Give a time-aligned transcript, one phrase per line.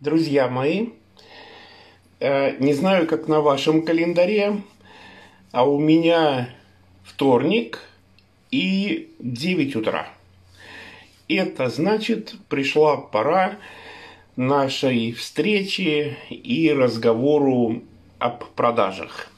[0.00, 0.88] друзья мои.
[2.20, 4.62] Э, не знаю, как на вашем календаре,
[5.52, 6.48] а у меня
[7.04, 7.80] вторник
[8.50, 10.08] и 9 утра.
[11.28, 13.58] Это значит, пришла пора
[14.36, 17.82] нашей встречи и разговору
[18.18, 19.30] об продажах.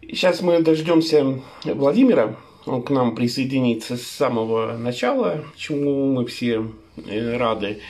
[0.00, 2.36] Сейчас э, мы дождемся Владимира,
[2.68, 6.64] к нам присоединится с самого начала, чему мы все
[7.06, 7.80] э, рады.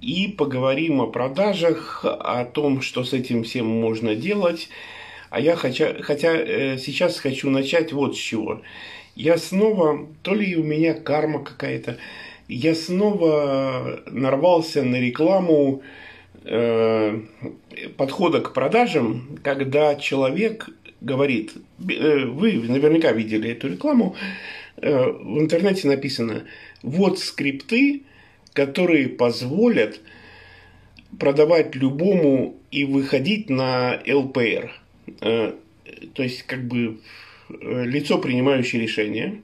[0.00, 4.68] И поговорим о продажах, о том, что с этим всем можно делать.
[5.30, 8.62] А я хотя, хотя э, сейчас хочу начать вот с чего.
[9.14, 11.98] Я снова, то ли у меня карма какая-то,
[12.48, 15.82] я снова нарвался на рекламу
[16.44, 17.20] э,
[17.96, 21.52] подхода к продажам, когда человек говорит,
[21.88, 24.16] э, вы наверняка видели эту рекламу,
[24.76, 26.44] э, в интернете написано,
[26.82, 28.02] вот скрипты,
[28.52, 30.00] которые позволят
[31.18, 34.72] продавать любому и выходить на ЛПР.
[35.20, 35.54] Э,
[36.14, 36.98] то есть, как бы,
[37.48, 39.42] лицо, принимающее решение.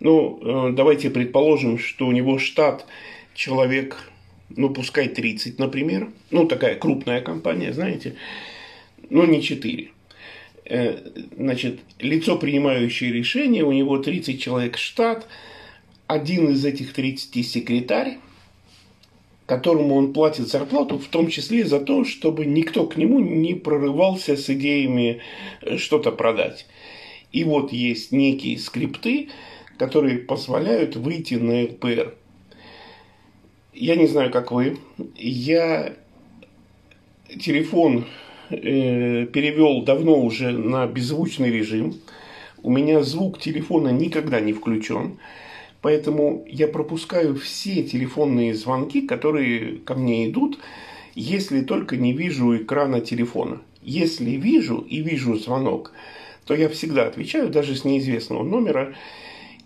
[0.00, 2.86] Ну, давайте предположим, что у него штат
[3.34, 4.10] человек,
[4.48, 6.08] ну, пускай 30, например.
[6.30, 8.14] Ну, такая крупная компания, знаете.
[9.10, 9.90] Но не 4.
[10.70, 10.98] Э,
[11.34, 15.26] значит, лицо, принимающее решение, у него 30 человек штат,
[16.06, 18.18] один из этих 30 секретарь,
[19.46, 24.36] которому он платит зарплату, в том числе за то, чтобы никто к нему не прорывался
[24.36, 25.22] с идеями
[25.62, 26.66] э, что-то продать.
[27.32, 29.30] И вот есть некие скрипты,
[29.78, 32.14] которые позволяют выйти на ЛПР.
[33.72, 34.76] Я не знаю, как вы.
[35.16, 35.94] Я
[37.40, 38.04] телефон
[38.50, 41.94] э, перевел давно уже на беззвучный режим.
[42.62, 45.18] У меня звук телефона никогда не включен.
[45.80, 50.58] Поэтому я пропускаю все телефонные звонки, которые ко мне идут,
[51.14, 53.60] если только не вижу экрана телефона.
[53.82, 55.92] Если вижу и вижу звонок,
[56.44, 58.94] то я всегда отвечаю, даже с неизвестного номера.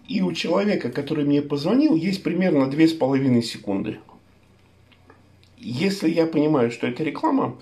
[0.07, 3.99] И у человека, который мне позвонил, есть примерно 2,5 секунды.
[5.59, 7.57] Если я понимаю, что это реклама,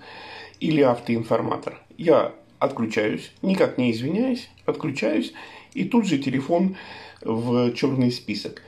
[0.60, 1.80] или автоинформатор.
[1.98, 5.32] Я отключаюсь, никак не извиняюсь, отключаюсь,
[5.74, 6.76] и тут же телефон
[7.22, 8.62] в черный список.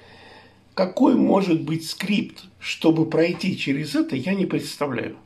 [0.74, 5.16] Какой может быть скрипт, чтобы пройти через это, я не представляю.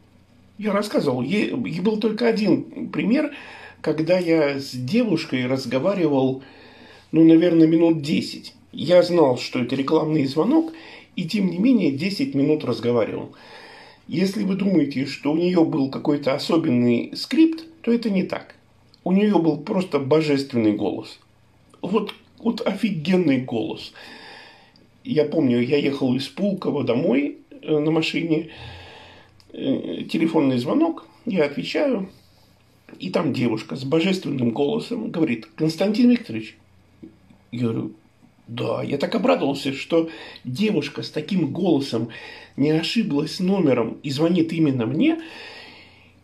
[0.59, 3.33] Я рассказывал, и был только один пример,
[3.81, 6.43] когда я с девушкой разговаривал,
[7.13, 8.55] ну, наверное, минут 10.
[8.73, 10.73] Я знал, что это рекламный звонок,
[11.15, 13.37] и тем не менее 10 минут разговаривал.
[14.09, 18.55] Если вы думаете, что у нее был какой-то особенный скрипт, то это не так.
[19.03, 21.19] У нее был просто божественный голос.
[21.83, 23.93] Вот, вот офигенный голос.
[25.05, 28.51] Я помню, я ехал из Пулково домой э, на машине,
[29.53, 32.09] э, телефонный звонок, я отвечаю,
[32.99, 36.57] и там девушка с божественным голосом говорит, Константин Викторович,
[37.53, 37.93] я говорю,
[38.47, 40.09] да, я так обрадовался, что
[40.45, 42.11] девушка с таким голосом
[42.57, 45.21] не ошиблась номером и звонит именно мне.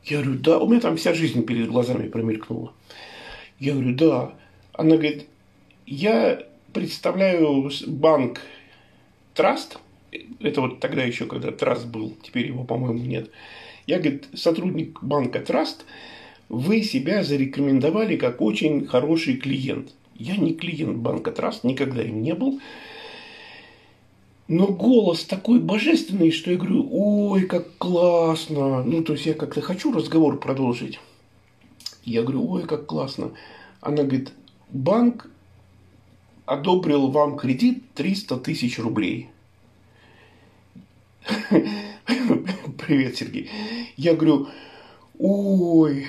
[0.05, 2.73] Я говорю, да, у меня там вся жизнь перед глазами промелькнула.
[3.59, 4.35] Я говорю, да.
[4.73, 5.27] Она говорит,
[5.87, 8.41] я представляю банк
[9.35, 9.79] Траст.
[10.41, 13.31] Это вот тогда еще, когда Траст был, теперь его, по-моему, нет.
[13.87, 15.85] Я, говорит, сотрудник банка Траст,
[16.49, 19.93] вы себя зарекомендовали как очень хороший клиент.
[20.23, 22.61] Я не клиент банка Траст, никогда им не был.
[24.47, 28.85] Но голос такой божественный, что я говорю, ой, как классно.
[28.85, 31.01] Ну, то есть я как-то хочу разговор продолжить.
[32.05, 33.33] Я говорю, ой, как классно.
[33.81, 34.33] Она говорит,
[34.71, 35.29] банк
[36.47, 39.29] одобрил вам кредит 300 тысяч рублей.
[42.87, 43.51] Привет, Сергей.
[43.97, 44.47] Я говорю,
[45.19, 46.07] ой,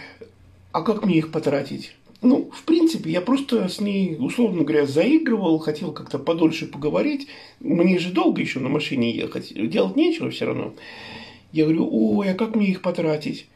[0.71, 1.95] а как мне их потратить?
[2.23, 7.27] Ну, в принципе, я просто с ней, условно говоря, заигрывал, хотел как-то подольше поговорить.
[7.59, 10.73] Мне же долго еще на машине ехать, делать нечего все равно.
[11.51, 13.47] Я говорю, ой, а как мне их потратить?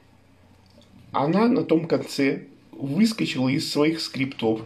[1.14, 2.44] Она на том конце
[2.74, 4.60] выскочила из своих скриптов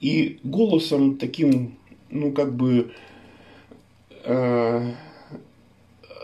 [0.00, 1.76] и голосом таким,
[2.10, 2.92] ну, как бы,
[4.24, 4.92] э,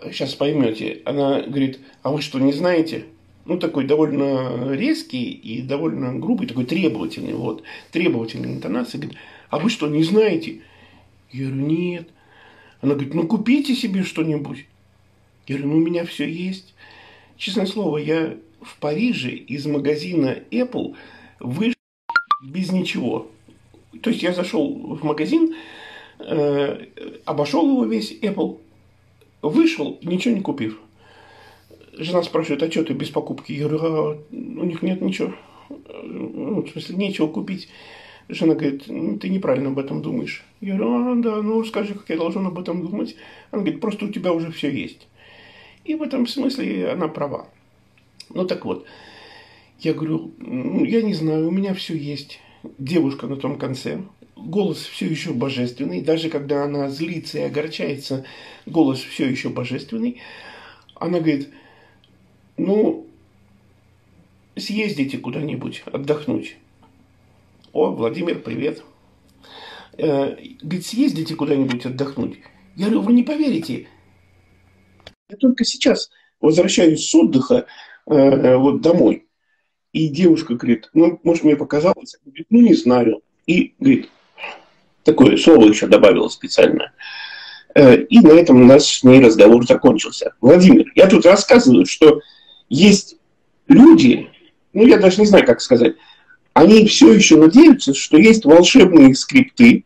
[0.05, 3.05] сейчас поймете, она говорит, а вы что, не знаете?
[3.47, 7.63] Ну, такой довольно резкий и довольно грубый, такой требовательный, вот,
[7.93, 9.19] требовательной интонации, говорит,
[9.51, 10.61] а вы что, не знаете?
[11.31, 12.09] Я говорю, нет.
[12.81, 14.67] Она говорит, ну, купите себе что-нибудь.
[15.47, 16.75] Я говорю, ну, у меня все есть.
[17.37, 20.95] Честное слово, я в Париже из магазина Apple
[21.41, 21.75] вышел
[22.43, 23.31] без ничего.
[24.03, 25.55] То есть я зашел в магазин,
[26.19, 26.87] э,
[27.25, 28.59] обошел его весь Apple,
[29.43, 30.81] вышел, ничего не купив.
[31.97, 33.53] Жена спрашивает, а что ты без покупки?
[33.53, 35.35] Я говорю, а у них нет ничего.
[35.69, 37.69] Ну, в смысле, нечего купить.
[38.29, 40.45] Жена говорит, ты неправильно об этом думаешь.
[40.61, 43.17] Я говорю, а, да, ну скажи, как я должен об этом думать.
[43.51, 45.07] Она говорит, просто у тебя уже все есть.
[45.85, 47.49] И в этом смысле она права.
[48.31, 48.87] Ну так вот,
[49.81, 52.41] я говорю, ну, я не знаю, у меня все есть.
[52.79, 54.01] Девушка на том конце,
[54.37, 58.25] голос все еще божественный, даже когда она злится и огорчается,
[58.65, 60.23] голос все еще божественный.
[60.95, 61.51] Она говорит,
[62.57, 63.07] ну,
[64.57, 66.57] съездите куда-нибудь отдохнуть.
[67.73, 68.83] О, Владимир, привет.
[69.97, 72.39] Э, говорит, съездите куда-нибудь отдохнуть.
[72.77, 73.89] Я говорю, вы не поверите.
[75.29, 76.11] Я только сейчас
[76.41, 77.67] возвращаюсь с отдыха
[78.07, 79.27] э, вот домой.
[79.93, 82.17] И девушка говорит, ну, может, мне показалось?
[82.25, 83.23] Говорит, ну, не знаю.
[83.47, 84.11] И, говорит,
[85.05, 86.93] такое слово еще добавила специально.
[87.75, 90.35] Э, и на этом наш с ней разговор закончился.
[90.41, 92.21] Владимир, я тут рассказываю, что
[92.69, 93.17] есть
[93.69, 94.31] люди,
[94.73, 95.95] ну, я даже не знаю, как сказать,
[96.53, 99.85] они все еще надеются, что есть волшебные скрипты,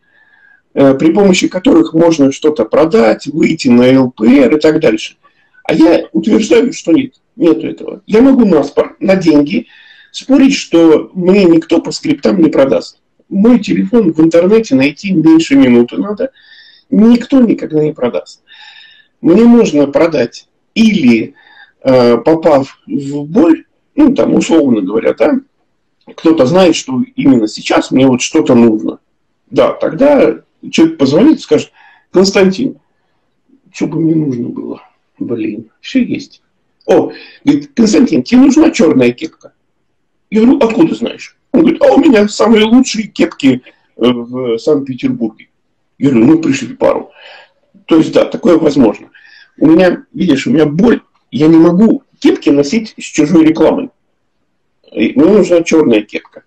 [0.73, 5.15] э, при помощи которых можно что-то продать, выйти на ЛПР и так дальше.
[5.63, 8.01] А я утверждаю, что нет, нет этого.
[8.05, 9.67] Я могу наспор на деньги
[10.11, 12.99] спорить, что мне никто по скриптам не продаст.
[13.29, 16.31] Мой телефон в интернете найти меньше минуты надо.
[16.89, 18.41] Никто никогда не продаст.
[19.21, 21.35] Мне можно продать или
[21.81, 23.65] попав в боль,
[23.95, 25.39] ну там условно говоря, да,
[26.15, 28.99] кто-то знает, что именно сейчас мне вот что-то нужно.
[29.49, 30.41] Да, тогда
[30.71, 31.71] человек позвонит и скажет,
[32.11, 32.79] Константин,
[33.71, 34.81] что бы мне нужно было?
[35.17, 36.41] Блин, все есть.
[36.85, 37.11] О,
[37.43, 39.53] говорит, Константин, тебе нужна черная кепка?
[40.29, 41.37] Я говорю, откуда знаешь?
[41.51, 43.61] Он говорит, а у меня самые лучшие кепки
[43.97, 45.49] э, в Санкт-Петербурге.
[45.97, 47.11] Я говорю, ну пришли пару.
[47.85, 49.09] То есть, да, такое возможно.
[49.57, 53.89] У меня, видишь, у меня боль, я не могу кепки носить с чужой рекламой.
[54.91, 56.43] Мне нужна черная кепка.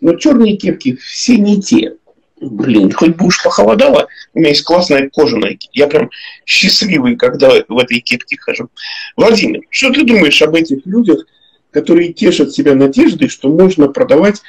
[0.00, 1.96] Но черные кепки все не те.
[2.40, 5.56] Блин, хоть бы уж похолодало, у меня есть классная кожаная.
[5.72, 6.10] Я прям
[6.44, 8.68] счастливый, когда в этой кепке хожу.
[9.16, 11.24] Владимир, что ты думаешь об этих людях,
[11.70, 14.42] которые тешат себя надеждой, что можно продавать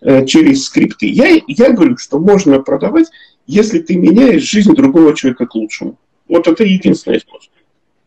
[0.00, 1.06] э, через скрипты?
[1.06, 3.08] Я, я говорю, что можно продавать,
[3.46, 5.98] если ты меняешь жизнь другого человека к лучшему.
[6.28, 7.50] Вот это единственное способ.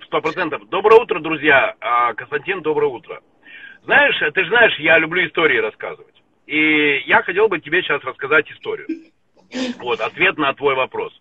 [0.07, 0.67] Сто процентов.
[0.69, 1.75] Доброе утро, друзья.
[1.81, 3.19] А, Константин, доброе утро.
[3.83, 6.15] Знаешь, ты же знаешь, я люблю истории рассказывать.
[6.45, 8.87] И я хотел бы тебе сейчас рассказать историю.
[9.79, 11.11] Вот, ответ на твой вопрос.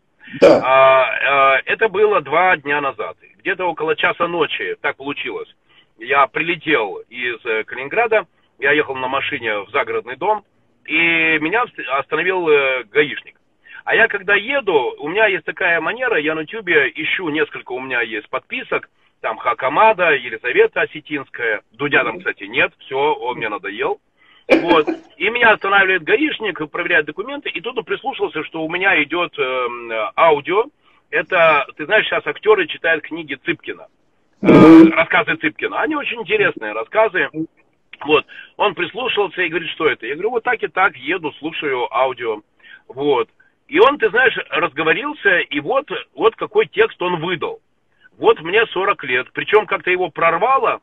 [0.40, 0.62] Да.
[0.64, 3.16] А, а, это было два дня назад.
[3.38, 5.52] Где-то около часа ночи, так получилось.
[5.98, 8.26] Я прилетел из э, Калининграда,
[8.60, 10.44] я ехал на машине в загородный дом,
[10.84, 11.64] и меня
[11.98, 13.36] остановил э, гаишник.
[13.86, 17.78] А я когда еду, у меня есть такая манера, я на тюбе ищу несколько, у
[17.78, 18.90] меня есть подписок,
[19.20, 24.00] там Хакамада, Елизавета Осетинская, Дудя там, кстати, нет, все, он мне надоел.
[24.48, 24.88] Вот.
[25.18, 30.10] И меня останавливает гаишник, проверяет документы, и тут он прислушался, что у меня идет э,
[30.16, 30.64] аудио.
[31.10, 33.86] Это, ты знаешь, сейчас актеры читают книги Цыпкина,
[34.42, 35.80] э, рассказы Цыпкина.
[35.80, 37.28] Они очень интересные рассказы.
[38.04, 38.26] Вот.
[38.56, 40.06] Он прислушался и говорит, что это?
[40.06, 42.40] Я говорю, вот так и так, еду, слушаю аудио.
[42.88, 43.28] Вот.
[43.68, 47.60] И он, ты знаешь, разговорился, и вот, вот какой текст он выдал.
[48.18, 50.80] Вот мне 40 лет, причем как-то его прорвало,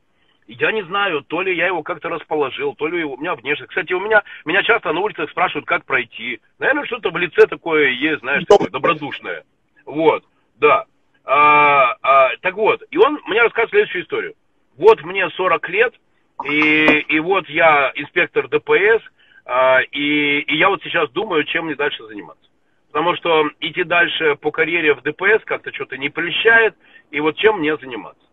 [0.48, 3.66] я не знаю, то ли я его как-то расположил, то ли у меня внешне.
[3.66, 6.42] Кстати, у меня, меня часто на улицах спрашивают, как пройти.
[6.60, 9.44] Наверное, что-то в лице такое есть, знаешь, такое добродушное.
[9.86, 10.26] Вот,
[10.58, 10.86] да.
[11.24, 14.34] А, а, так вот, и он мне рассказывает следующую историю.
[14.78, 15.94] Вот мне 40 лет,
[16.46, 19.02] и, и вот я инспектор ДПС,
[19.46, 22.50] а, и, и я вот сейчас думаю, чем мне дальше заниматься.
[22.94, 26.76] Потому что идти дальше по карьере в ДПС как-то что-то не прельщает,
[27.10, 28.24] и вот чем мне заниматься.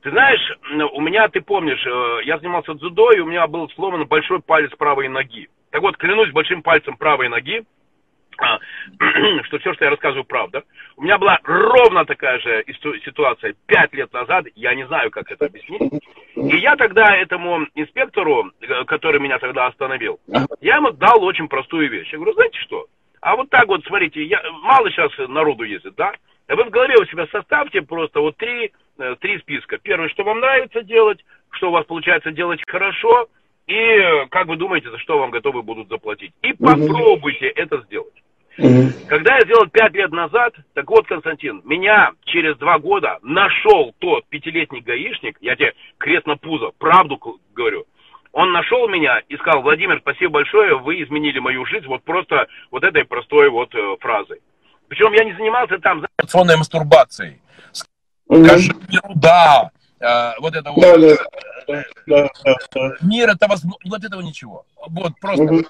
[0.00, 0.40] Ты знаешь,
[0.94, 4.70] у меня, ты помнишь, э, я занимался дзюдо, и у меня был сломан большой палец
[4.78, 5.50] правой ноги.
[5.70, 7.62] Так вот, клянусь большим пальцем правой ноги,
[8.38, 8.58] а,
[9.44, 10.62] что все, что я рассказываю, правда.
[10.96, 12.64] У меня была ровно такая же
[13.04, 16.02] ситуация пять лет назад, я не знаю, как это объяснить.
[16.36, 20.20] И я тогда этому инспектору, э, который меня тогда остановил,
[20.62, 22.10] я ему дал очень простую вещь.
[22.12, 22.86] Я говорю, знаете что,
[23.24, 26.12] а вот так вот, смотрите, я, мало сейчас народу ездит, да?
[26.46, 29.78] А вы в голове у себя составьте просто вот три, э, три списка.
[29.78, 33.28] Первый, что вам нравится делать, что у вас получается делать хорошо,
[33.66, 36.34] и э, как вы думаете, за что вам готовы будут заплатить.
[36.42, 38.12] И попробуйте это сделать.
[39.08, 44.26] Когда я сделал пять лет назад, так вот, Константин, меня через два года нашел тот
[44.28, 47.18] пятилетний гаишник, я тебе крест на пузо, правду
[47.54, 47.86] говорю,
[48.34, 52.82] он нашел меня и сказал, Владимир, спасибо большое, вы изменили мою жизнь вот просто вот
[52.82, 54.40] этой простой вот э, фразой.
[54.88, 57.40] Причем я не занимался там знаешь, мастурбацией.
[58.26, 60.80] Скажи миру да, э, вот это вот.
[60.80, 60.96] Да,
[61.68, 62.96] да, да, да, да.
[63.02, 64.66] Мир это возможно, вот этого ничего.
[64.88, 65.44] Вот просто.
[65.44, 65.62] Угу.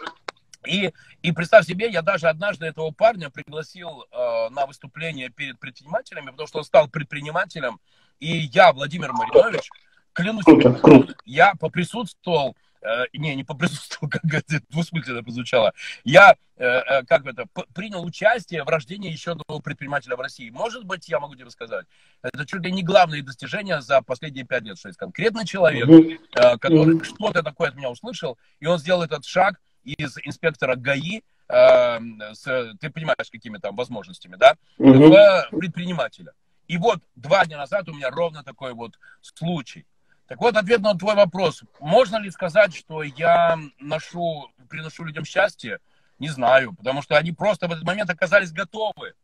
[0.66, 0.90] И,
[1.20, 6.46] и представь себе, я даже однажды этого парня пригласил э, на выступление перед предпринимателями, потому
[6.46, 7.78] что он стал предпринимателем,
[8.20, 9.68] и я, Владимир Маринович,
[10.14, 11.14] клянусь, круто, круто.
[11.26, 15.72] я поприсутствовал Э, не, не поприсутствовал, как это двусмысленно прозвучало,
[16.04, 20.50] я, э, э, как это, принял участие в рождении еще одного предпринимателя в России.
[20.50, 21.86] Может быть, я могу тебе сказать,
[22.22, 25.88] это чуть ли не главное достижение за последние пять лет, что есть конкретный человек,
[26.60, 32.42] который что-то такое от меня услышал, и он сделал этот шаг из инспектора ГАИ, с,
[32.80, 36.32] ты понимаешь, какими там возможностями, да, в предпринимателя.
[36.68, 39.86] И вот два дня назад у меня ровно такой вот случай.
[40.26, 41.62] Так вот, ответ на твой вопрос.
[41.80, 45.80] Можно ли сказать, что я ношу, приношу людям счастье?
[46.18, 49.14] Не знаю, потому что они просто в этот момент оказались готовы.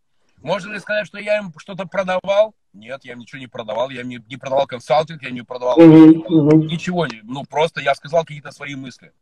[0.42, 2.54] Можно ли сказать, что я им что-то продавал?
[2.72, 3.90] Нет, я им ничего не продавал.
[3.90, 7.06] Я им не, не продавал консалтинг, я не продавал ничего.
[7.22, 9.12] Ну, просто я сказал какие-то свои мысли.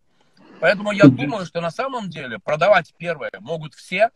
[0.61, 4.11] Поэтому я думаю, что на самом деле продавать первое могут все.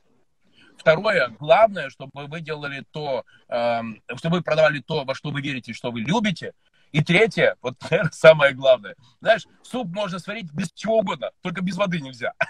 [0.76, 3.81] Второе, главное, чтобы вы делали то, э,
[4.16, 6.54] чтобы вы продавали то, во что вы верите, что вы любите.
[6.93, 8.95] И третье, вот, наверное, самое главное.
[9.21, 12.33] Знаешь, суп можно сварить без чего угодно, только без воды нельзя.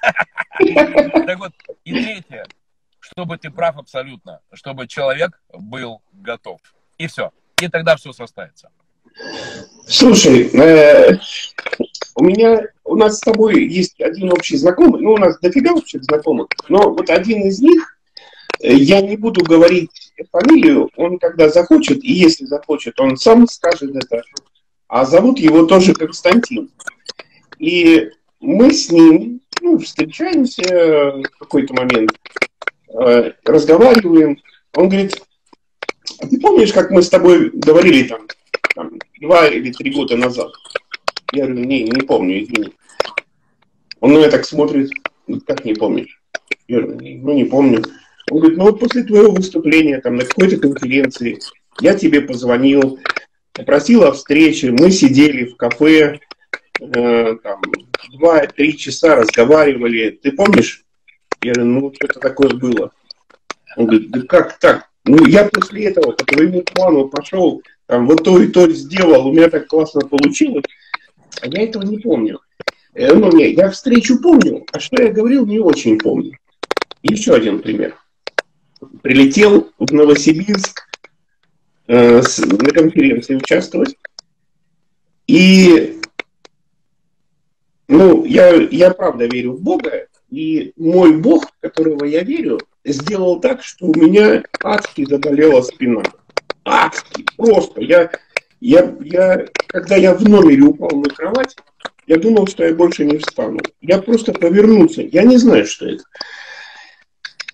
[1.27, 1.53] Так вот,
[1.85, 2.47] и третье,
[3.01, 6.61] чтобы ты прав абсолютно, чтобы человек был готов.
[6.99, 7.33] И все.
[7.61, 8.71] И тогда все состоится.
[9.87, 11.19] Слушай, э,
[12.15, 16.05] у меня, у нас с тобой есть один общий знакомый, ну, у нас дофига общих
[16.05, 17.92] знакомых, но вот один из них,
[18.63, 24.23] я не буду говорить фамилию, он когда захочет, и если захочет, он сам скажет это.
[24.89, 26.71] А зовут его тоже Константин.
[27.59, 32.11] И мы с ним ну, встречаемся в какой-то момент,
[32.89, 34.39] э, разговариваем.
[34.75, 35.23] Он говорит,
[36.19, 38.27] а ты помнишь, как мы с тобой говорили там,
[38.75, 40.53] там два или три года назад?
[41.33, 42.73] Я говорю, не, не помню, извини.
[44.01, 44.91] Он на меня так смотрит,
[45.47, 46.21] как не помнишь?
[46.69, 47.83] Я говорю, ну не помню.
[48.31, 51.39] Он говорит, ну вот после твоего выступления там на какой-то конференции
[51.81, 52.99] я тебе позвонил,
[53.53, 56.21] попросил о встрече, мы сидели в кафе,
[56.81, 57.61] э, там,
[58.13, 60.11] два-три часа разговаривали.
[60.11, 60.85] Ты помнишь?
[61.43, 62.93] Я говорю, ну что-то такое было.
[63.77, 64.89] Он говорит, да как так?
[65.05, 69.33] Ну, я после этого по твоему плану пошел, там, вот то и то сделал, у
[69.33, 70.65] меня так классно получилось.
[71.41, 72.41] А я этого не помню.
[72.95, 76.39] Э, ну, не, я встречу помню, а что я говорил, не очень помню.
[77.03, 77.97] Еще один пример
[79.03, 80.89] прилетел в Новосибирск
[81.87, 83.97] э, с, на конференции участвовать.
[85.27, 86.01] И,
[87.89, 93.63] ну, я, я правда верю в Бога, и мой Бог, которого я верю, сделал так,
[93.63, 96.03] что у меня адски заболела спина.
[96.65, 97.81] Адски, просто.
[97.81, 98.11] Я,
[98.61, 101.57] я, я, когда я в номере упал на кровать,
[102.07, 103.61] я думал, что я больше не встану.
[103.81, 105.03] Я просто повернулся.
[105.03, 106.05] Я не знаю, что это.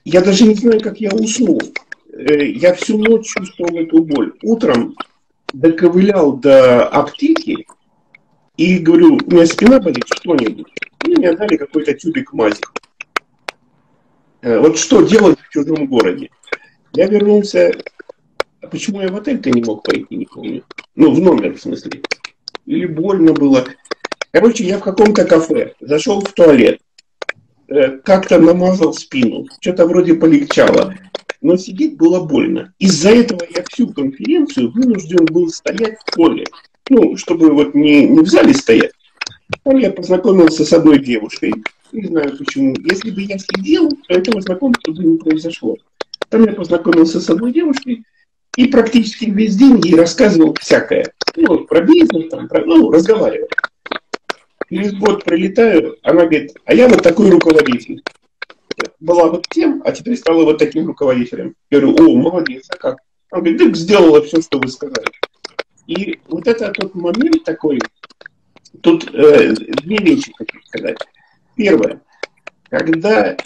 [0.05, 1.61] Я даже не знаю, как я уснул.
[2.13, 4.33] Э, я всю ночь чувствовал эту боль.
[4.43, 4.97] Утром
[5.53, 7.67] доковылял до аптеки
[8.57, 10.67] и говорю, у меня спина болит, что-нибудь.
[11.07, 12.61] И мне дали какой-то тюбик мази.
[14.43, 16.31] Э, вот что делать в чужом городе?
[16.93, 17.73] Я вернулся,
[18.61, 20.65] а почему я в отель-то не мог пойти, не помню.
[20.97, 22.03] Ну, в номер, в смысле.
[22.67, 23.65] Или больно было.
[24.33, 26.81] Короче, я в каком-то кафе зашел в туалет.
[27.69, 30.95] Э, как-то намазал спину, что-то вроде полегчало.
[31.43, 32.73] Но сидеть было больно.
[32.79, 36.47] Из-за этого я всю конференцию вынужден был стоять в поле.
[36.89, 38.93] Ну, чтобы вот не, не в зале стоять.
[39.63, 41.53] Там я познакомился с одной девушкой.
[41.93, 42.75] Не знаю почему.
[42.91, 45.77] Если бы я сидел, то этого знакомства бы не произошло.
[46.31, 48.03] Там я познакомился с одной девушкой
[48.57, 51.13] и практически весь день ей рассказывал всякое.
[51.37, 53.49] Ну, про бизнес, там, про, ну, разговаривал
[54.69, 58.03] через год прилетаю, она говорит, а я вот такой руководитель.
[59.01, 61.55] Была вот тем, а теперь стала вот таким руководителем.
[61.71, 62.99] Я говорю, о, молодец, а как?
[63.31, 65.11] Она говорит, так сделала все, что вы сказали.
[65.87, 67.81] И вот это тот момент такой,
[68.83, 70.99] тут э, две вещи хочу сказать.
[71.57, 72.01] Первое,
[72.69, 73.37] когда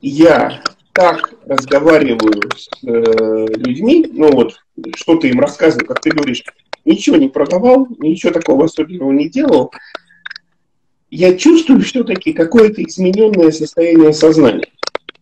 [0.00, 0.62] я
[0.92, 4.54] так разговариваю с э, людьми, ну вот,
[4.96, 6.42] что ты им рассказывал, как ты говоришь,
[6.84, 9.70] ничего не продавал, ничего такого особенного не делал,
[11.10, 14.68] я чувствую все-таки какое-то измененное состояние сознания.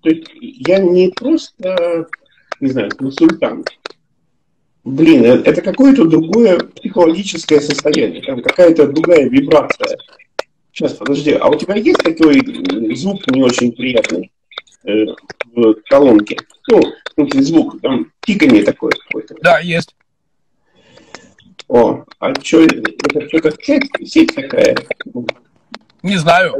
[0.00, 2.08] То есть я не просто,
[2.60, 3.68] не знаю, консультант.
[4.84, 9.96] Блин, э, это какое-то другое психологическое состояние, там какая-то другая вибрация.
[10.72, 12.40] Сейчас, подожди, а у тебя есть такой
[12.96, 14.32] звук не очень приятный?
[14.84, 15.04] Э,
[15.54, 16.36] в колонке?
[16.68, 16.82] Ну,
[17.16, 19.36] в звук, там тиканье такое какое-то.
[19.40, 19.94] Да, есть.
[21.68, 24.76] О, а что, это что-то сеть, сеть такая?
[26.02, 26.54] Не знаю.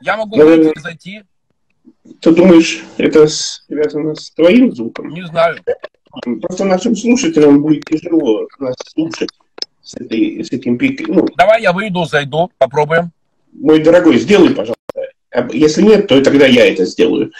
[0.00, 1.22] Я могу Наверное, зайти.
[2.20, 5.08] Ты думаешь, это связано с твоим звуком?
[5.08, 5.58] Не знаю.
[6.42, 9.30] Просто нашим слушателям будет тяжело нас слушать
[9.82, 11.16] с, этой, с этим пиком.
[11.16, 13.10] Ну, Давай я выйду, зайду, попробуем.
[13.52, 14.76] Мой дорогой, сделай, пожалуйста.
[15.52, 17.32] Если нет, то тогда я это сделаю.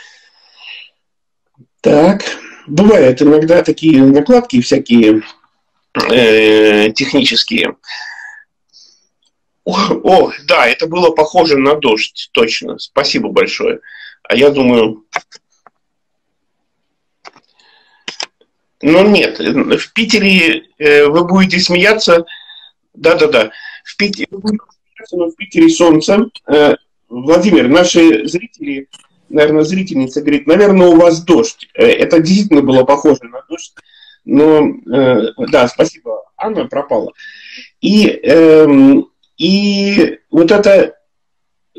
[1.80, 2.22] Так,
[2.66, 5.22] бывают иногда такие накладки всякие
[6.10, 7.76] э, технические.
[9.64, 12.78] О, да, это было похоже на дождь, точно.
[12.78, 13.80] Спасибо большое.
[14.23, 15.04] А я думаю...
[18.83, 22.26] Ну нет, в Питере э, вы будете смеяться.
[22.92, 23.50] Да-да-да.
[23.83, 26.26] В Питере, в Питере солнце.
[26.47, 26.75] Э,
[27.09, 28.88] Владимир, наши зрители,
[29.30, 31.71] наверное, зрительница говорит, наверное, у вас дождь.
[31.73, 33.73] Э, это действительно было похоже на дождь.
[34.26, 37.12] Но, да, спасибо, Анна пропала.
[37.80, 38.66] И, э,
[39.36, 40.94] и вот это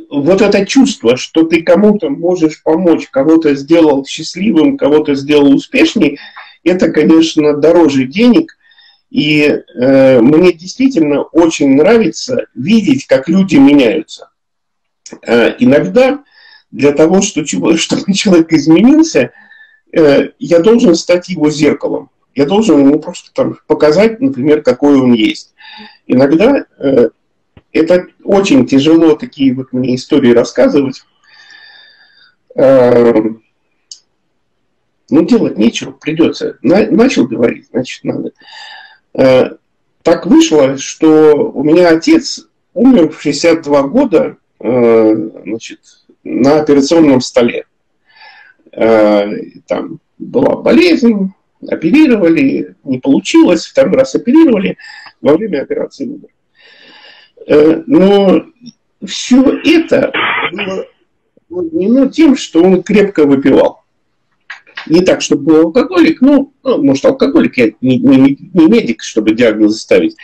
[0.09, 6.19] вот это чувство, что ты кому-то можешь помочь, кого-то сделал счастливым, кого-то сделал успешней,
[6.63, 8.57] это, конечно, дороже денег.
[9.09, 14.29] И э, мне действительно очень нравится видеть, как люди меняются.
[15.21, 16.23] Э, иногда
[16.71, 17.45] для того, что,
[17.77, 19.31] чтобы человек изменился,
[19.93, 22.09] э, я должен стать его зеркалом.
[22.33, 25.53] Я должен ему просто там, показать, например, какой он есть.
[26.05, 27.09] Иногда э,
[27.75, 31.03] это очень тяжело такие вот мне истории рассказывать.
[32.55, 33.13] Э,
[35.09, 36.57] ну, делать нечего, придется.
[36.61, 38.31] На, начал говорить, значит, надо.
[39.13, 39.51] Э,
[40.03, 45.79] так вышло, что у меня отец умер в 62 года э, значит,
[46.23, 47.65] на операционном столе.
[48.71, 49.27] Э,
[49.67, 51.33] там была болезнь,
[51.67, 54.77] оперировали, не получилось, второй раз оперировали,
[55.21, 56.29] во время операции умер.
[57.47, 58.45] Э, но
[59.05, 60.11] все это
[60.51, 60.85] было
[61.59, 63.81] объединено тем, что он крепко выпивал.
[64.87, 69.33] Не так, чтобы был алкоголик, ну, ну может, алкоголик, я не, не, не медик, чтобы
[69.33, 70.15] диагноз ставить.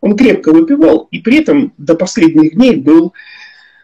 [0.00, 3.12] Он крепко выпивал и при этом до последних дней был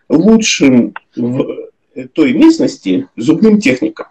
[0.08, 1.70] лучшим в
[2.12, 4.06] той местности зубным техником.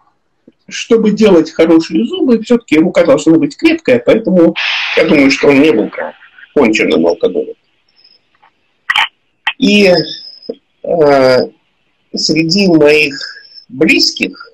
[0.68, 4.56] Чтобы делать хорошие зубы, все-таки рука должна быть крепкая, поэтому
[4.98, 5.92] я думаю, что он не был
[6.54, 7.56] конченным алкоголем.
[9.62, 9.88] И
[10.84, 11.38] э,
[12.16, 13.16] среди моих
[13.70, 14.52] близких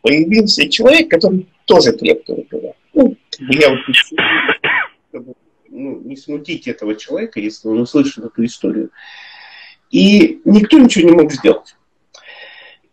[0.00, 2.76] появился человек, который тоже крепко выпивал.
[2.94, 3.78] Ну, я вот
[5.10, 5.34] чтобы
[5.68, 8.90] ну, не смутить этого человека, если он услышит эту историю.
[9.90, 11.76] И никто ничего не мог сделать.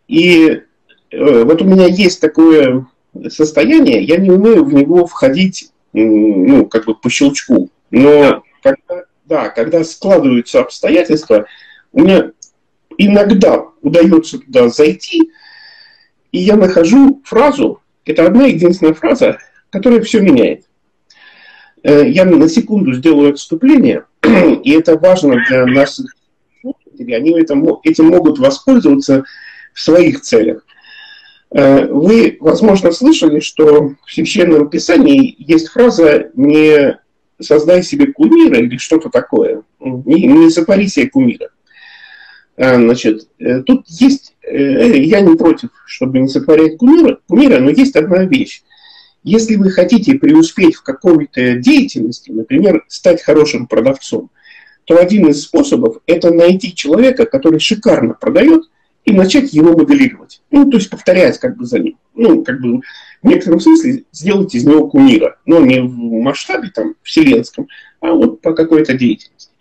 [0.09, 2.85] И э, вот у меня есть такое
[3.29, 7.69] состояние, я не умею в него входить, ну, как бы по щелчку.
[7.91, 11.45] Но когда да, когда складываются обстоятельства,
[11.91, 12.31] у меня
[12.97, 15.31] иногда удается туда зайти,
[16.31, 19.37] и я нахожу фразу, это одна единственная фраза,
[19.69, 20.65] которая все меняет.
[21.83, 24.05] Э, я на секунду сделаю отступление,
[24.63, 26.05] и это важно для наших
[26.61, 29.23] слушателей, они этим, этим могут воспользоваться
[29.73, 30.65] в своих целях.
[31.51, 36.97] Э, вы, возможно, слышали, что в Священном Писании есть фраза «не
[37.43, 39.63] создай себе кумира или что-то такое.
[39.79, 41.49] Не, не сотвори себе кумира.
[42.55, 47.69] А, значит, э, тут есть, э, я не против, чтобы не сотворять кумира, кумира, но
[47.69, 48.63] есть одна вещь.
[49.23, 54.29] Если вы хотите преуспеть в какой-то деятельности, например, стать хорошим продавцом,
[54.85, 58.63] то один из способов– это найти человека, который шикарно продает,
[59.05, 60.41] и начать его моделировать.
[60.49, 61.97] Ну, то есть повторять как бы за ним.
[62.15, 62.81] Ну, как бы
[63.23, 65.37] в некотором смысле сделать из него кумира.
[65.45, 67.67] Но не в масштабе там вселенском,
[68.01, 69.51] а вот по какой-то деятельности.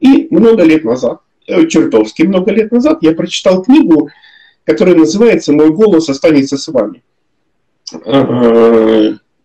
[0.00, 4.10] И много лет назад, э, чертовски много лет назад, я прочитал книгу,
[4.64, 7.02] которая называется «Мой голос останется с вами».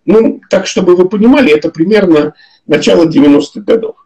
[0.03, 2.33] Ну, так, чтобы вы понимали, это примерно
[2.65, 3.97] начало 90-х годов.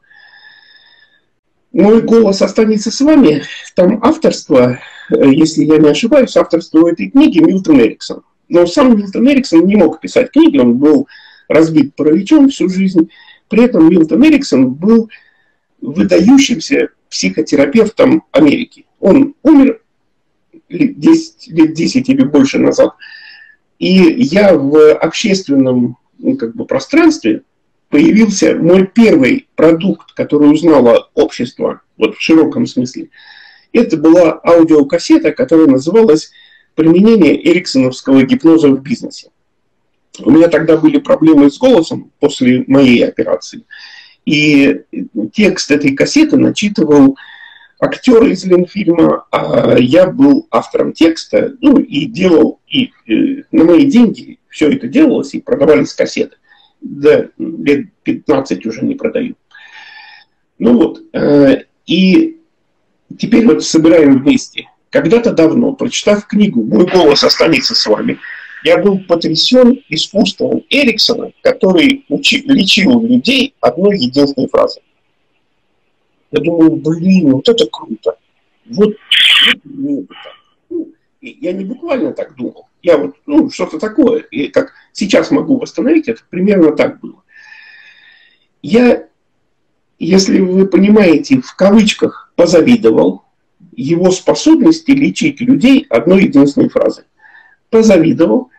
[1.71, 3.43] «Мой голос останется с вами»,
[3.75, 4.79] там авторство,
[5.09, 9.75] э, если я не ошибаюсь, авторство этой книги Милтон Эриксон– но сам Милтон Эриксон не
[9.75, 11.07] мог писать книги, он был
[11.47, 13.09] разбит параличом всю жизнь.
[13.49, 15.09] При этом Милтон Эриксон был
[15.81, 18.85] выдающимся психотерапевтом Америки.
[18.99, 19.81] Он умер
[20.69, 22.93] лет 10, лет 10 или больше назад.
[23.77, 27.43] И я в общественном ну, как бы, пространстве
[27.89, 33.09] появился мой первый продукт, который узнало общество, вот в широком смысле.
[33.73, 36.31] Это была аудиокассета, которая называлась
[36.75, 39.29] применение эриксоновского гипноза в бизнесе.
[40.19, 43.63] У меня тогда были проблемы с голосом после моей операции.
[44.25, 44.81] И
[45.33, 47.17] текст этой кассеты начитывал
[47.79, 53.85] актер из Ленфильма, а я был автором текста, ну и делал, и э, на мои
[53.85, 56.37] деньги все это делалось, и продавались кассеты.
[56.81, 59.35] Да, лет 15 уже не продаю.
[60.57, 62.37] Ну вот, э, и
[63.17, 64.69] теперь вот собираем вместе.
[64.95, 68.17] Когда-то давно, прочитав книгу «Мой голос останется с вами»,
[68.63, 74.83] я был потрясен искусством Эриксона, который учи, лечил людей одной единственной фразой.
[76.31, 78.15] Я думаю, блин, вот это круто.
[78.67, 78.95] Вот,
[79.65, 80.07] вот
[80.69, 80.87] ну,
[81.19, 82.69] я не буквально так думал.
[82.81, 84.21] Я вот, ну, что-то такое.
[84.21, 87.21] И как сейчас могу восстановить, это примерно так было.
[88.61, 89.07] Я,
[89.99, 93.24] если вы понимаете, в кавычках позавидовал
[93.75, 97.05] его способности лечить людей одной единственной фразой.
[97.69, 98.49] Позавидовал.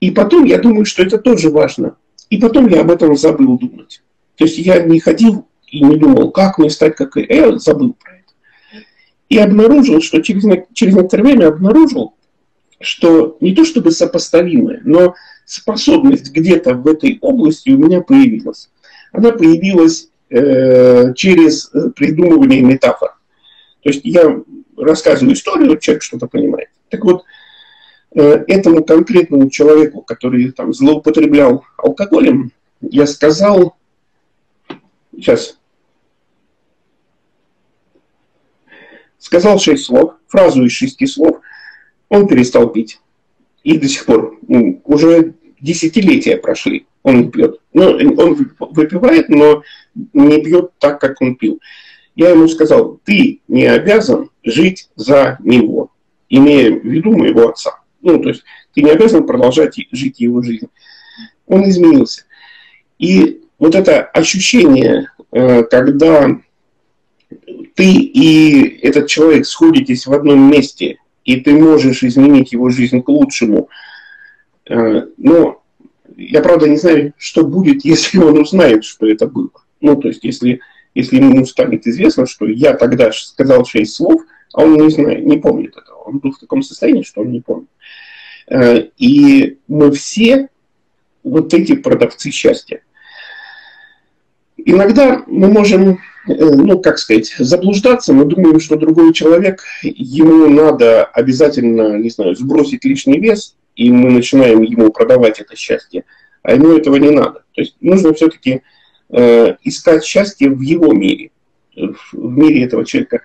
[0.00, 1.96] И потом я думаю, что это тоже важно.
[2.30, 4.02] И потом я об этом забыл думать.
[4.36, 7.16] То есть я не ходил и не думал, как мне стать как...
[7.16, 8.84] Я забыл про это.
[9.28, 12.14] И обнаружил, что через, через некоторое время обнаружил,
[12.80, 18.70] что не то чтобы сопоставимое, но способность где-то в этой области у меня появилась.
[19.12, 23.19] Она появилась э, через э, придумывание метафор.
[23.82, 24.40] То есть я
[24.76, 26.68] рассказываю историю, человек что-то понимает.
[26.88, 27.24] Так вот,
[28.14, 33.76] э, этому конкретному человеку, который там злоупотреблял алкоголем, я сказал,
[35.12, 35.58] сейчас,
[39.18, 41.40] сказал шесть слов, фразу из шести слов,
[42.08, 43.00] он перестал пить.
[43.62, 47.60] И до сих пор, ну, уже десятилетия прошли, он пьет.
[47.72, 49.62] Ну, он выпивает, но
[49.94, 51.60] не пьет так, как он пил.
[52.16, 55.90] Я ему сказал, ты не обязан жить за него,
[56.28, 57.80] имея в виду моего отца.
[58.02, 58.42] Ну, то есть
[58.74, 60.68] ты не обязан продолжать жить его жизнь.
[61.46, 62.24] Он изменился.
[62.98, 66.38] И вот это ощущение, э, когда
[67.74, 73.08] ты и этот человек сходитесь в одном месте, и ты можешь изменить его жизнь к
[73.08, 73.68] лучшему.
[74.68, 75.62] Э, но
[76.16, 79.50] я, правда, не знаю, что будет, если он узнает, что это было.
[79.80, 80.60] Ну, то есть, если,
[80.94, 84.22] если ему станет известно, что я тогда сказал шесть слов,
[84.52, 85.98] а он не знает, не помнит этого.
[85.98, 87.68] Он был в таком состоянии, что он не помнит.
[88.48, 90.48] Э, и мы все
[91.22, 92.82] вот эти продавцы счастья.
[94.56, 95.98] Иногда мы можем
[96.28, 98.12] Э, ну, как сказать, заблуждаться.
[98.12, 104.10] Мы думаем, что другой человек, ему надо обязательно, не знаю, сбросить лишний вес, и мы
[104.10, 106.04] начинаем ему продавать это счастье.
[106.42, 107.44] А ему этого не надо.
[107.54, 108.62] То есть нужно все-таки
[109.12, 111.30] э, искать счастье в его мире,
[111.76, 113.22] в, мире этого человека.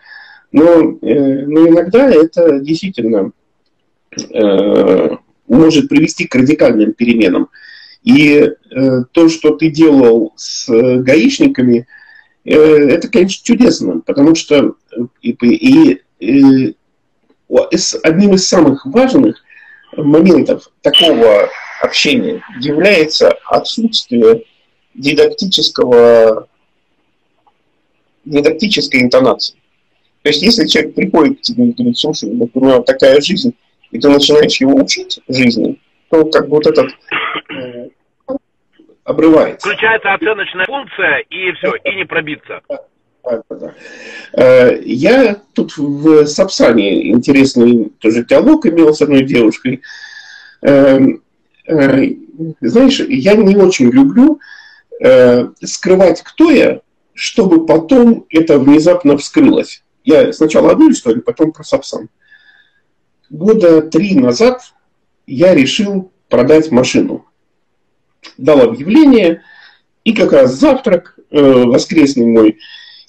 [0.51, 3.31] Но, э, но иногда это действительно
[4.33, 5.09] э,
[5.47, 7.49] может привести к радикальным переменам.
[8.03, 8.51] И
[9.13, 11.87] то, что ты делал с гаишниками,
[12.43, 14.75] это, конечно, чудесно, потому что
[15.23, 16.75] и, и, и
[18.03, 19.43] одним из самых важных
[19.97, 21.49] моментов такого
[21.81, 24.43] общения является отсутствие
[24.95, 26.47] дидактического,
[28.23, 29.55] дидактической интонации.
[30.23, 33.53] То есть, если человек приходит к тебе и говорит, слушай, вот у меня такая жизнь,
[33.91, 35.79] и ты начинаешь его учить жизни,
[36.09, 36.89] то как бы вот этот
[37.51, 37.89] э,
[39.03, 39.67] обрывается.
[39.67, 42.61] Включается оценочная функция, и все, и не пробиться.
[44.33, 49.81] Э, я тут в Сапсане интересный тоже диалог имел с одной девушкой.
[50.61, 51.21] Эм,
[51.67, 52.09] э,
[52.61, 54.39] знаешь, я не очень люблю
[55.01, 56.81] э, скрывать, кто я,
[57.13, 59.83] чтобы потом это внезапно вскрылось.
[60.03, 62.09] Я сначала одну историю, потом про Сапсан.
[63.29, 64.61] Года три назад
[65.25, 67.25] я решил продать машину
[68.37, 69.41] дал объявление,
[70.03, 72.57] и как раз завтрак э, воскресный мой,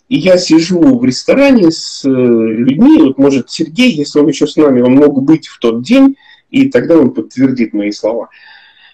[0.09, 4.57] и я сижу в ресторане с э, людьми, вот может Сергей, если он еще с
[4.57, 6.16] нами, он мог быть в тот день,
[6.51, 8.29] и тогда он подтвердит мои слова.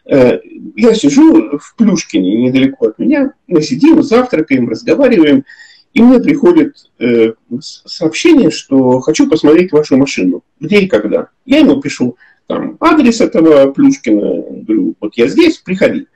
[0.04, 0.38] Э,
[0.76, 5.44] я сижу в Плюшкине, недалеко от меня, мы сидим, завтракаем, разговариваем,
[5.94, 10.42] и мне приходит э, сообщение, что хочу посмотреть вашу машину.
[10.58, 11.28] Где и когда.
[11.44, 16.06] Я ему пишу там адрес этого Плюшкина, говорю, вот я здесь, приходи.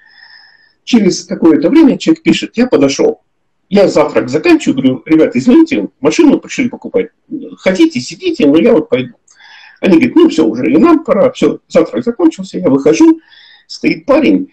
[0.84, 3.22] Через какое-то время человек пишет, я подошел,
[3.68, 7.08] я завтрак заканчиваю, говорю, ребят, извините, машину пришли покупать.
[7.58, 9.14] Хотите, сидите, но я вот пойду.
[9.80, 13.20] Они говорят, ну все, уже и нам пора, все, завтрак закончился, я выхожу,
[13.66, 14.52] стоит парень,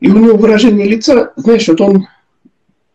[0.00, 2.06] и у него выражение лица, знаешь, вот он,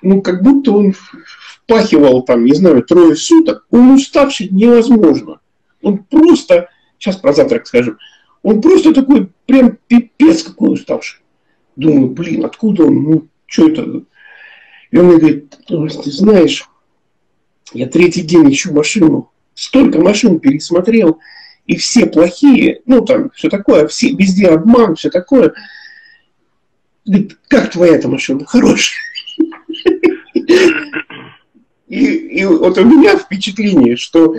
[0.02, 5.40] ну как будто он впахивал там, не знаю, трое суток, он уставший невозможно.
[5.82, 7.98] Он просто сейчас про завтрак скажу.
[8.44, 11.22] Он просто такой, прям пипец какой уставший.
[11.76, 14.04] Думаю, блин, откуда он, ну, что это?
[14.92, 16.68] И он мне говорит, ты знаешь,
[17.74, 21.20] я третий день ищу машину, столько машин пересмотрел,
[21.70, 25.54] и все плохие, ну там все такое, все, везде обман, все такое.
[27.06, 28.44] Говорит, как твоя эта машина?
[28.44, 28.98] Хорошая.
[31.88, 34.34] И, вот у меня впечатление, что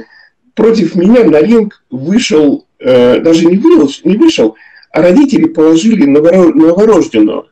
[0.55, 4.57] против меня на ринг вышел, э, даже не, вышел, не вышел,
[4.91, 7.49] а родители положили новорожденного.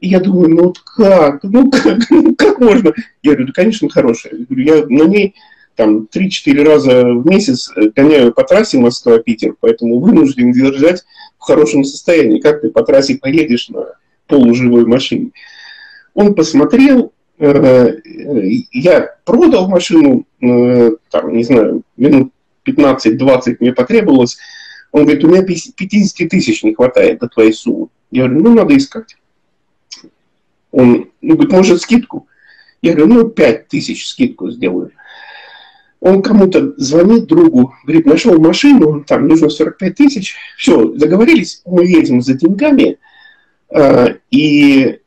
[0.00, 2.92] И я думаю, ну вот как, ну как, ну как можно?
[3.22, 4.32] Я говорю, да, конечно, хорошая.
[4.34, 5.36] Я, говорю, я на ней
[5.78, 11.04] там 3-4 раза в месяц гоняю по трассе Москва-Питер, поэтому вынужден держать
[11.38, 12.40] в хорошем состоянии.
[12.40, 13.86] Как ты по трассе поедешь на
[14.26, 15.30] полуживой машине?
[16.14, 17.92] Он посмотрел, э,
[18.72, 22.32] я продал машину, э, там, не знаю, минут
[22.64, 24.36] 15-20 мне потребовалось.
[24.90, 27.86] Он говорит, у меня 50 тысяч не хватает до твоей суммы.
[28.10, 29.16] Я говорю, ну, надо искать.
[30.72, 32.26] Он, ну, говорит, может, скидку?
[32.82, 34.90] Я говорю, ну, 5 тысяч скидку сделаю.
[36.00, 40.36] Он кому-то звонит другу, говорит, нашел машину, там нужно 45 тысяч.
[40.56, 42.98] Все, договорились, мы едем за деньгами.
[43.70, 45.00] А, и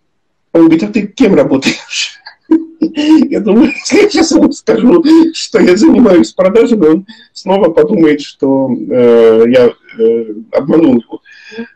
[0.52, 2.20] он говорит, а ты кем работаешь?
[3.30, 8.70] Я думаю, если я сейчас ему скажу, что я занимаюсь продажами, он снова подумает, что
[8.72, 11.22] э, я э, обманул его.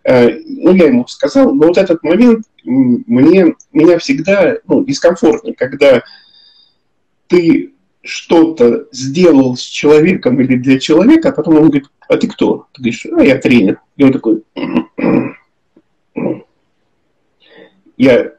[0.03, 6.03] Э, ну, я ему сказал, но вот этот момент мне, меня всегда ну, дискомфортно, когда
[7.27, 7.74] ты
[8.05, 12.67] что-то сделал с человеком или для человека, а потом он говорит, а ты кто?
[12.73, 13.81] Ты говоришь, а я тренер.
[13.97, 14.43] И он такой,
[17.97, 18.31] я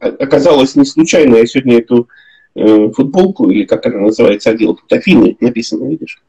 [0.00, 2.08] оказалось не случайно, я сегодня эту
[2.54, 6.22] э, футболку, или как она называется, одел, тут Афины написано, видишь?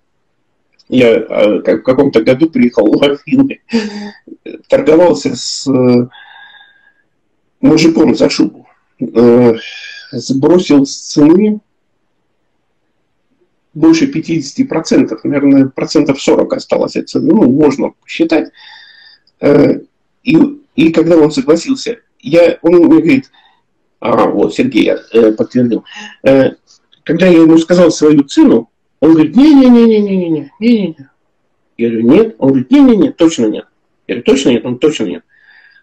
[0.88, 3.60] Я э, в каком-то году приехал в Афины,
[4.70, 6.08] торговался с э,
[7.60, 8.68] мужиком за шубу,
[9.00, 9.56] э,
[10.12, 11.60] сбросил с цены
[13.76, 18.52] больше 50%, наверное, процентов 40 осталось от цены, ну, можно посчитать.
[19.42, 19.80] Э,
[20.24, 20.38] и,
[20.76, 23.32] и когда он согласился, я, он мне говорит,
[24.00, 25.84] а, вот, Сергей я, э, подтвердил,
[26.24, 26.52] э,
[27.04, 28.70] когда я ему сказал свою цену,
[29.02, 31.10] он говорит, не-не-не-не-не-не, не-не-не.
[31.78, 32.36] Я говорю, нет.
[32.40, 33.66] Он говорит, не-не-не, точно нет.
[34.08, 34.66] Я говорю, точно нет?
[34.66, 35.24] Он точно нет.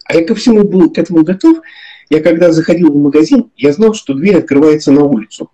[0.07, 1.59] А я ко всему был к этому готов.
[2.11, 5.51] Я когда заходил в магазин, я знал, что дверь открывается на улицу.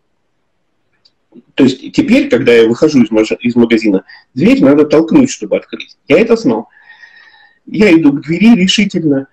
[1.55, 5.97] То есть теперь, когда я выхожу из, из магазина, дверь надо толкнуть, чтобы открыть.
[6.07, 6.69] Я это знал.
[7.67, 9.29] Я иду к двери решительно.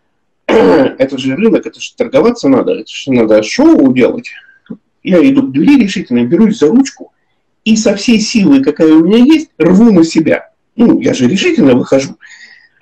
[0.46, 4.30] это же рынок, это же торговаться надо, это же надо шоу делать.
[5.02, 7.12] Я иду к двери решительно, берусь за ручку
[7.64, 10.50] и со всей силы, какая у меня есть, рву на себя.
[10.76, 12.16] Ну, я же решительно выхожу.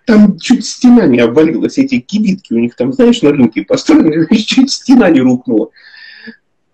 [0.07, 4.71] Там чуть стена не обвалилась, эти кибитки у них там, знаешь, на рынке построены, чуть
[4.71, 5.71] стена не рухнула.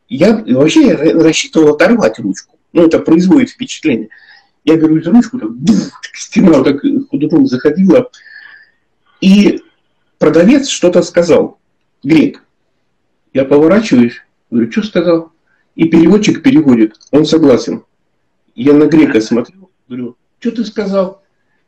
[0.09, 2.59] Я вообще я рассчитывал оторвать ручку.
[2.73, 4.09] Ну, это производит впечатление.
[4.65, 8.11] Я беру эту ручку, так, бух, так стена вот так ходуном заходила.
[9.21, 9.63] И
[10.19, 11.59] продавец что-то сказал.
[12.03, 12.43] Грек.
[13.33, 14.15] Я поворачиваюсь,
[14.51, 15.33] говорю, что сказал?
[15.75, 16.97] И переводчик переводит.
[17.11, 17.85] Он согласен.
[18.55, 21.23] Я на грека смотрю, говорю, что ты сказал?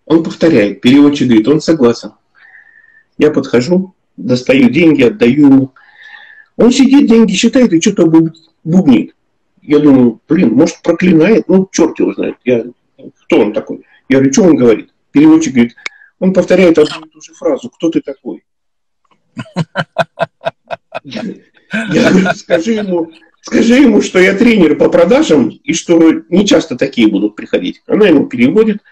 [0.07, 0.81] Он повторяет.
[0.81, 2.13] Переводчик говорит, он согласен.
[3.19, 5.73] Я подхожу, достаю деньги, отдаю ему.
[6.61, 8.05] Он сидит, деньги считает и что-то
[8.65, 9.15] бубнит.
[9.63, 12.37] Я думаю, блин, может проклинает, ну черт его знает.
[12.45, 12.67] Я,
[13.25, 13.87] кто он такой?
[14.11, 14.91] Я говорю, что он говорит?
[15.11, 15.75] Переводчик говорит,
[16.19, 18.45] он повторяет одну и ту же фразу, кто ты такой?
[21.03, 21.23] Я,
[22.11, 27.09] говорю, скажи ему, скажи ему, что я тренер по продажам и что не часто такие
[27.09, 27.81] будут приходить.
[27.87, 28.83] Она ему переводит,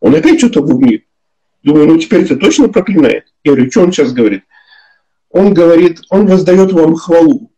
[0.00, 1.04] он опять что-то бубнит.
[1.62, 3.26] Думаю, ну теперь это точно проклинает.
[3.44, 4.42] Я говорю, что он сейчас говорит?
[5.34, 7.50] Он говорит, он воздает вам хвалу.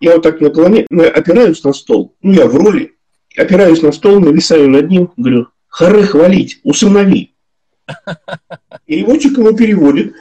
[0.00, 2.94] Я вот так наклоняюсь, опираюсь на стол, ну я в роли,
[3.36, 7.34] опираюсь на стол, нависаю над ним, говорю, хоры хвалить, усынови.
[8.84, 10.14] Переводчик ему переводит,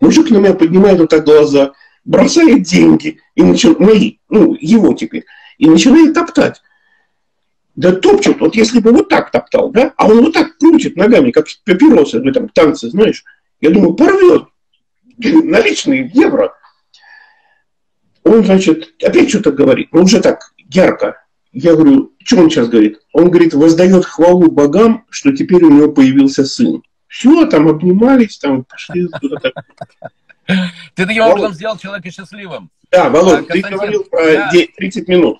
[0.00, 1.72] мужик на меня поднимает вот так глаза,
[2.04, 5.24] бросает деньги, и начинает, мои, ну, его теперь,
[5.58, 6.62] и начинает топтать.
[7.76, 11.30] Да топчет, вот если бы вот так топтал, да, а он вот так крутит ногами,
[11.30, 13.22] как папиросы в этом танце, знаешь,
[13.60, 14.46] я думаю, порвет
[15.18, 16.54] наличные евро.
[18.24, 21.22] Он, значит, опять что-то говорит, но уже так ярко.
[21.52, 22.98] Я говорю, что он сейчас говорит?
[23.12, 26.82] Он говорит, воздает хвалу богам, что теперь у него появился сын.
[27.06, 29.52] Все, там обнимались, там пошли куда-то.
[30.46, 32.70] Ты таким образом сделал человека счастливым.
[32.90, 35.38] Да, Володь, ты говорил про 30 минут.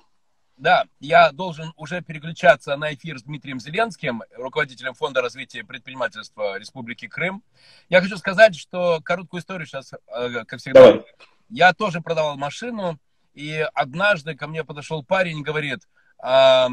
[0.57, 7.09] Да, я должен уже переключаться на эфир с Дмитрием Зеленским, руководителем Фонда развития предпринимательства Республики
[7.09, 7.43] Крым.
[7.89, 10.81] Я хочу сказать, что короткую историю сейчас, э, как всегда.
[10.81, 11.05] Давай.
[11.49, 12.99] Я тоже продавал машину,
[13.35, 15.87] и однажды ко мне подошел парень и говорит,
[16.19, 16.69] а,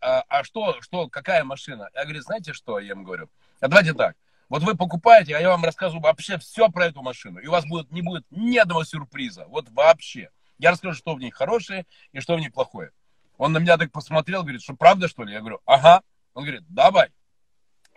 [0.00, 1.90] а, а что, что, какая машина?
[1.94, 3.28] Я говорю, знаете что, я ему говорю,
[3.60, 4.16] а давайте так,
[4.48, 7.66] вот вы покупаете, а я вам рассказываю вообще все про эту машину, и у вас
[7.66, 10.30] будет, не будет ни одного сюрприза, вот вообще.
[10.58, 12.90] Я расскажу, что в ней хорошее и что в ней плохое.
[13.38, 15.32] Он на меня так посмотрел, говорит, что правда, что ли?
[15.32, 16.02] Я говорю, ага.
[16.34, 17.10] Он говорит, давай.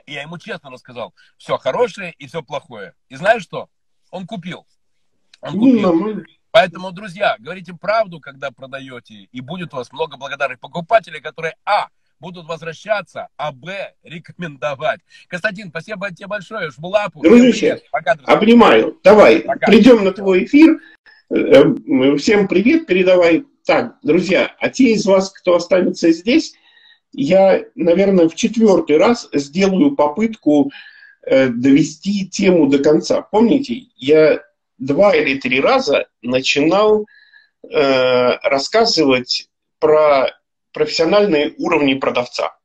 [0.05, 2.93] И я ему честно рассказал, все хорошее и все плохое.
[3.09, 3.69] И знаешь что?
[4.11, 4.65] Он купил.
[5.41, 6.23] Он купил.
[6.51, 11.89] Поэтому, друзья, говорите правду, когда продаете, и будет у вас много благодарных покупателей, которые, а,
[12.19, 14.99] будут возвращаться, а Б рекомендовать.
[15.27, 16.71] Константин, спасибо тебе большое.
[16.71, 17.21] Жму лапу.
[17.21, 18.99] Дружище, Пока, обнимаю.
[19.03, 19.67] Давай, Пока.
[19.67, 20.79] придем на твой эфир.
[21.29, 23.45] Э, э, всем привет передавай.
[23.69, 26.55] Так, друзья, а те из вас, кто останется здесь,
[27.11, 30.71] я, наверное, в четвертый раз сделаю попытку
[31.21, 33.21] э, довести тему до конца.
[33.21, 34.41] Помните, я
[34.79, 37.05] два или три раза начинал
[37.61, 40.31] э, рассказывать про
[40.73, 42.57] профессиональные уровни продавца.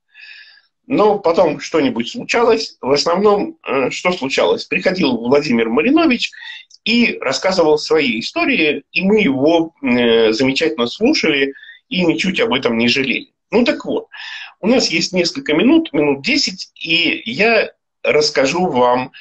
[0.87, 2.79] Но потом что-нибудь случалось.
[2.81, 4.65] В основном, э, что случалось?
[4.65, 6.31] Приходил Владимир Маринович
[6.85, 11.55] и рассказывал свои истории, и мы его э, замечательно слушали
[11.89, 13.33] и ничуть об этом не жалели.
[13.51, 14.09] Ну так вот,
[14.61, 17.71] у нас есть несколько минут, минут 10, и я
[18.03, 19.13] расскажу вам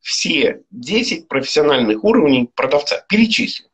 [0.00, 3.04] все 10 профессиональных уровней продавца.
[3.08, 3.66] Перечислю.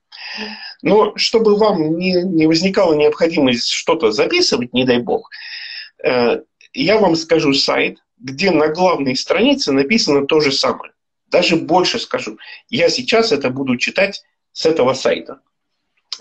[0.83, 5.31] Но чтобы вам не, не возникала необходимость что-то записывать, не дай бог,
[6.05, 6.41] э,
[6.73, 10.93] я вам скажу сайт, где на главной странице написано то же самое.
[11.27, 12.39] Даже больше скажу.
[12.69, 15.41] Я сейчас это буду читать с этого сайта.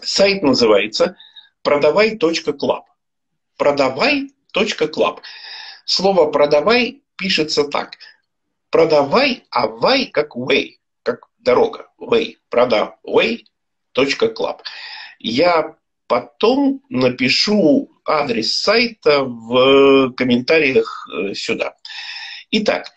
[0.02, 1.16] Сайт называется
[1.64, 2.86] продавай.клаб.
[3.58, 5.22] Продавай.клаб.
[5.86, 7.98] Слово продавай пишется так.
[8.70, 11.88] Продавай, а вай как way, как дорога.
[12.00, 12.38] Way.
[12.50, 13.44] Продавай.клаб.
[15.20, 15.76] Я
[16.08, 21.76] потом напишу адрес сайта в комментариях э, сюда.
[22.52, 22.92] Итак,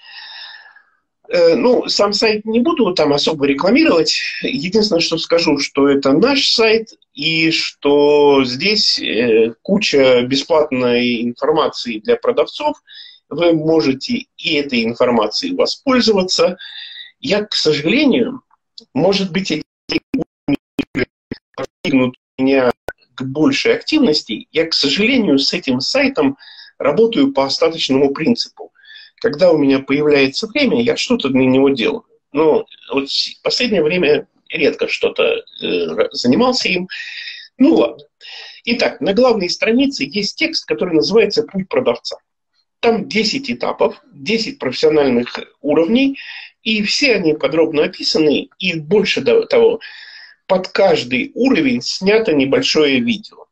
[1.30, 4.18] ну, сам сайт не буду там особо рекламировать.
[4.42, 12.16] Единственное, что скажу, что это наш сайт и что здесь э, куча бесплатной информации для
[12.16, 12.82] продавцов.
[13.28, 16.56] Вы можете и этой информацией воспользоваться.
[17.20, 18.40] Я, к сожалению,
[18.94, 19.64] может быть, эти
[21.54, 22.72] подвигнут меня
[23.14, 24.48] к большей активности.
[24.50, 26.38] Я, к сожалению, с этим сайтом
[26.78, 28.72] работаю по остаточному принципу
[29.20, 32.04] когда у меня появляется время, я что-то для него делаю.
[32.32, 36.88] Но вот в последнее время редко что-то э, занимался им.
[37.58, 38.04] Ну ладно.
[38.64, 42.18] Итак, на главной странице есть текст, который называется «Путь продавца».
[42.80, 46.18] Там 10 этапов, 10 профессиональных уровней,
[46.62, 49.80] и все они подробно описаны, и больше того,
[50.46, 53.46] под каждый уровень снято небольшое видео.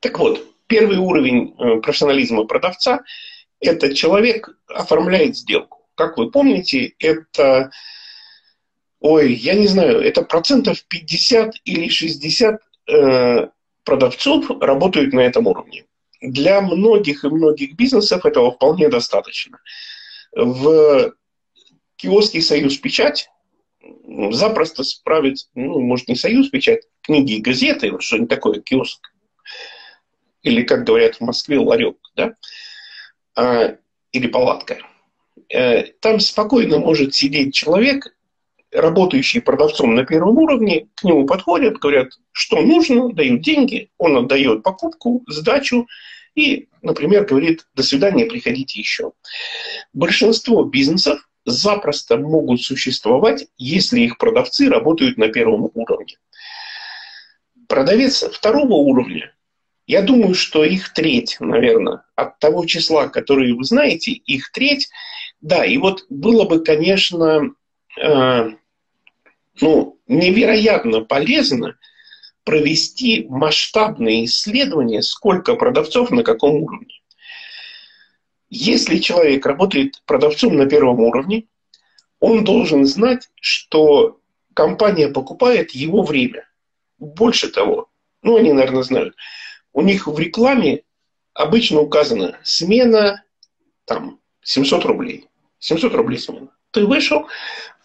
[0.00, 3.04] Так вот, первый уровень э, профессионализма продавца–
[3.60, 5.86] этот человек оформляет сделку.
[5.94, 7.70] Как вы помните, это,
[9.00, 13.48] ой, я не знаю, это процентов 50 или 60 э,
[13.84, 15.86] продавцов работают на этом уровне.
[16.20, 19.58] Для многих и многих бизнесов этого вполне достаточно.
[20.32, 21.14] В
[21.96, 23.28] киоске «Союз Печать»
[24.30, 29.00] запросто справится, ну, может, не «Союз Печать», книги и газеты, вот что-нибудь такое, киоск.
[30.42, 32.32] Или, как говорят в Москве, ларек, да, а,
[34.12, 34.78] или палатка.
[35.48, 38.14] Э, там спокойно может сидеть человек,
[38.70, 44.62] работающий продавцом на первом уровне, к нему подходят, говорят, что нужно, дают деньги, он отдает
[44.62, 45.86] покупку, сдачу
[46.34, 49.12] и, например, говорит, до свидания, приходите еще.
[49.92, 56.18] Большинство бизнесов запросто могут существовать, если их продавцы работают на первом уровне.
[57.68, 59.34] Продавец второго уровня
[59.88, 64.90] я думаю, что их треть, наверное, от того числа, которые вы знаете, их треть.
[65.40, 67.54] Да, и вот было бы, конечно,
[67.98, 68.50] э,
[69.62, 71.78] ну, невероятно полезно
[72.44, 77.00] провести масштабные исследования, сколько продавцов на каком уровне.
[78.50, 81.44] Если человек работает продавцом на первом уровне,
[82.20, 84.20] он должен знать, что
[84.52, 86.46] компания покупает его время.
[86.98, 87.88] Больше того,
[88.22, 89.14] ну, они, наверное, знают,
[89.72, 90.82] у них в рекламе
[91.34, 93.24] обычно указано смена
[93.84, 95.26] там 700 рублей.
[95.60, 96.48] 700 рублей смена.
[96.70, 97.26] Ты вышел,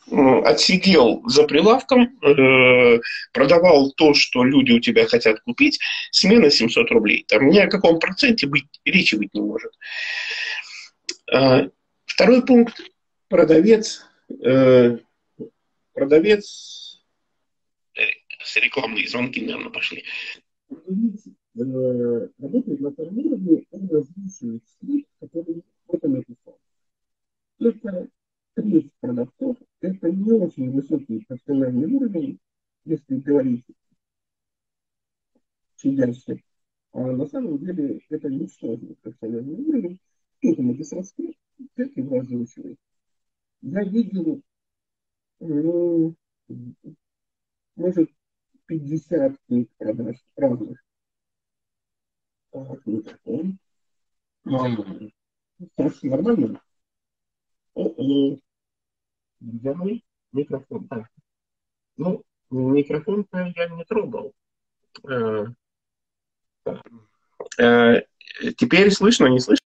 [0.10, 3.00] отсидел за прилавком, э,
[3.32, 5.80] продавал то, что люди у тебя хотят купить,
[6.12, 7.26] смена 700 рублей.
[7.28, 9.72] Там ни о каком проценте быть, речи быть не может.
[11.32, 11.68] А,
[12.06, 12.82] второй пункт.
[13.30, 14.06] Продавец,
[14.46, 15.00] э,
[15.94, 17.02] продавец,
[17.96, 18.02] э,
[18.44, 20.04] с рекламные звонки, наверное, пошли.
[21.56, 26.60] Работает на том уровне, он разрушивает скрипт, который кто-то написал.
[27.60, 28.10] Это
[28.56, 32.40] треть продавцов– это не очень высокий профессиональный уровень,
[32.86, 33.66] если говорить
[35.76, 36.42] чудяще.
[36.92, 40.00] А на самом деле это ничтожный профессиональный уровень.
[40.40, 41.40] Кто-то написал скрипт,
[41.76, 42.78] как его озвучивает.
[43.62, 44.42] Я видел,
[45.40, 46.16] ну,
[47.76, 48.10] может,
[48.66, 50.84] 50 книг продаж разных.
[55.76, 56.62] Сейчас нормально?
[57.74, 58.38] О-о.
[59.40, 60.88] Где мой микрофон?
[60.88, 61.10] Так.
[61.98, 64.34] Ну, микрофон-то я не трогал.
[68.58, 69.66] Теперь слышно, не слышно?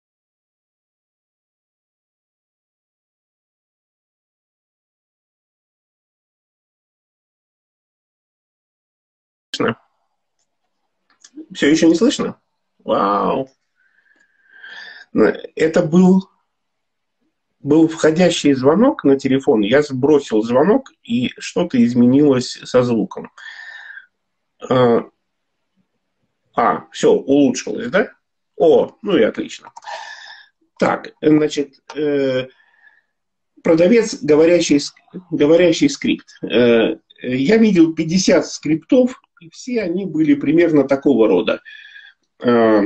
[11.52, 12.40] Все еще не слышно?
[12.84, 13.48] Вау!
[15.12, 16.28] Это был
[17.60, 23.32] был входящий звонок на телефон, я сбросил звонок, и что-то изменилось со звуком.
[24.68, 25.04] А,
[26.54, 28.12] а все, улучшилось, да?
[28.56, 29.72] О, ну и отлично.
[30.78, 32.48] Так, значит, э,
[33.62, 34.80] продавец, говорящий,
[35.30, 36.26] говорящий скрипт.
[36.42, 41.62] Э, я видел 50 скриптов, и все они были примерно такого рода.
[42.42, 42.82] Э,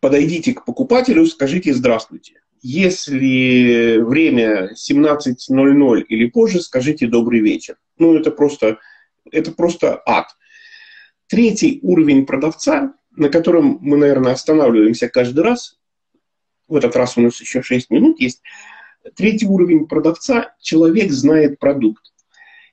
[0.00, 2.40] подойдите к покупателю, скажите «здравствуйте».
[2.62, 7.76] Если время 17.00 или позже, скажите «добрый вечер».
[7.98, 8.78] Ну, это просто,
[9.30, 10.26] это просто ад.
[11.28, 15.78] Третий уровень продавца, на котором мы, наверное, останавливаемся каждый раз,
[16.68, 18.42] в этот раз у нас еще 6 минут есть,
[19.14, 22.12] третий уровень продавца, человек знает продукт.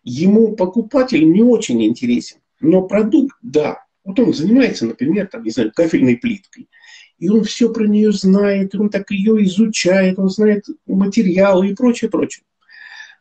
[0.04, 3.83] Ему покупатель не очень интересен, но продукт, да.
[4.04, 6.70] Вот он занимается, например, там, не знаю, кафельной плиткой–
[7.24, 12.10] и он все про нее знает, он так ее изучает, он знает материалы и прочее,
[12.10, 12.44] прочее.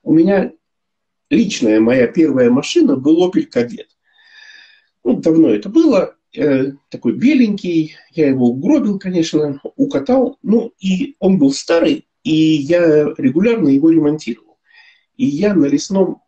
[0.03, 0.53] У меня
[1.31, 3.87] личная моя первая машина был Opel Kadett.
[5.05, 11.39] Ну, давно это было, э, такой беленький, я его угробил, конечно, укатал, ну, и он
[11.39, 14.59] был старый, и я регулярно его ремонтировал.
[15.17, 16.23] И я на лесном,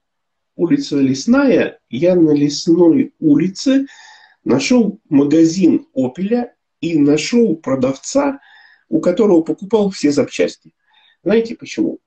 [0.55, 3.87] улице Лесная, я на лесной улице
[4.45, 8.41] нашел магазин Опеля, и нашел продавца,
[8.91, 10.75] у которого покупал все запчасти.
[11.23, 11.99] Знаете почему?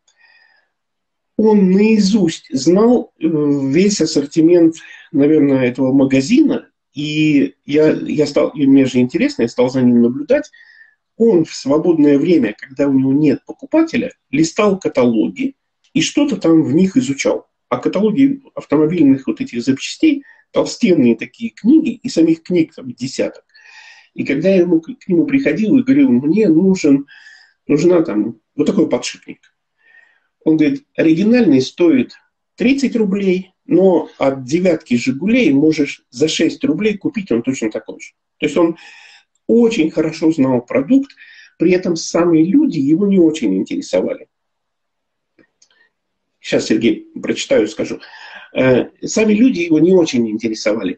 [1.36, 4.76] Он наизусть знал э, весь ассортимент,
[5.12, 10.02] наверное, этого магазина, и я, я стал, и мне же интересно, я стал за ним
[10.02, 10.50] наблюдать.
[11.16, 15.56] Он в свободное время, когда у него нет покупателя, листал каталоги
[15.94, 17.48] и что-то там в них изучал.
[17.70, 23.44] А каталоги автомобильных вот этих запчастей, толстенные такие книги, и самих книг там десяток.
[24.14, 27.06] И когда я ему, к нему приходил и говорил, мне нужен,
[27.68, 29.54] нужна там вот такой подшипник.
[30.44, 32.14] Он говорит, оригинальный стоит
[32.56, 38.14] 30 рублей, но от девятки «Жигулей» можешь за 6 рублей купить, он точно такой же.
[38.40, 38.78] То есть он
[39.46, 41.12] очень хорошо знал продукт,
[41.58, 44.28] при этом сами люди его не очень интересовали.
[46.40, 48.00] Сейчас, Сергей, прочитаю, скажу.
[48.58, 50.98] Э, сами люди его не очень интересовали.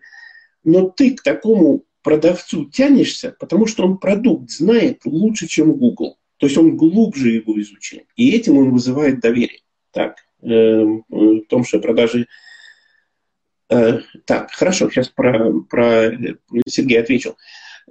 [0.64, 6.18] Но ты к такому продавцу тянешься, потому что он продукт знает лучше, чем Google.
[6.38, 8.03] То есть он глубже его изучил.
[8.16, 9.60] И этим он вызывает доверие.
[9.91, 12.28] Так, э, в том, что продажи...
[13.70, 16.12] Э, так, хорошо, сейчас про, про
[16.66, 17.38] Сергей ответил.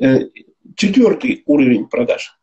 [0.00, 0.20] Э,
[0.76, 2.38] четвертый уровень продаж.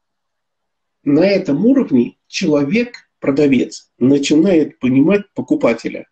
[1.04, 6.06] На этом уровне человек, продавец, начинает понимать покупателя.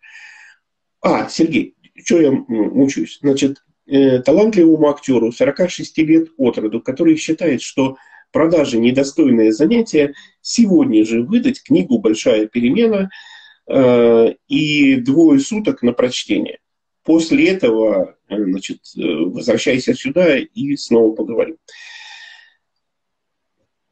[1.04, 3.18] А, Сергей, что я мучаюсь?
[3.20, 7.98] Значит, э, талантливому актеру 46 лет от роду, который считает, что
[8.32, 13.10] продажи недостойное занятие, сегодня же выдать книгу «Большая перемена»
[13.68, 16.60] э, и двое суток на прочтение.
[17.02, 21.58] После этого, э, значит, возвращайся сюда и снова поговорим.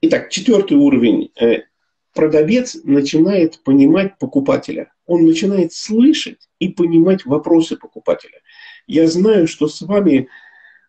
[0.00, 1.30] Итак, четвертый уровень.
[2.14, 4.91] Продавец начинает понимать покупателя.
[5.06, 8.40] Он начинает слышать и понимать вопросы покупателя.
[8.86, 10.28] Я знаю, что с вами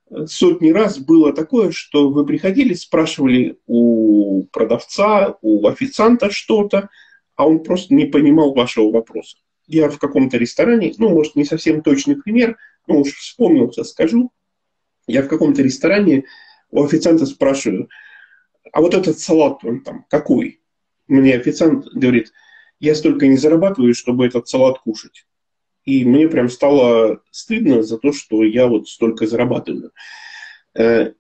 [0.10, 6.90] э, сотни раз было такое, что вы приходили, спрашивали у продавца, у официанта что-то,
[7.36, 9.38] а он просто не понимал вашего вопроса.
[9.66, 12.58] Я в каком-то ресторане, ну, может, не совсем точный пример,
[12.88, 14.32] но уж вспомнился, скажу.
[15.08, 16.26] Я в каком-то ресторане
[16.70, 17.90] у официанта спрашиваю,
[18.72, 20.62] а вот этот салат, он там какой?
[21.08, 22.32] Мне официант говорит,
[22.84, 25.26] я столько не зарабатываю, чтобы этот салат кушать.
[25.86, 29.92] И мне прям стало стыдно за то, что я вот столько зарабатываю.
[30.78, 31.14] Э,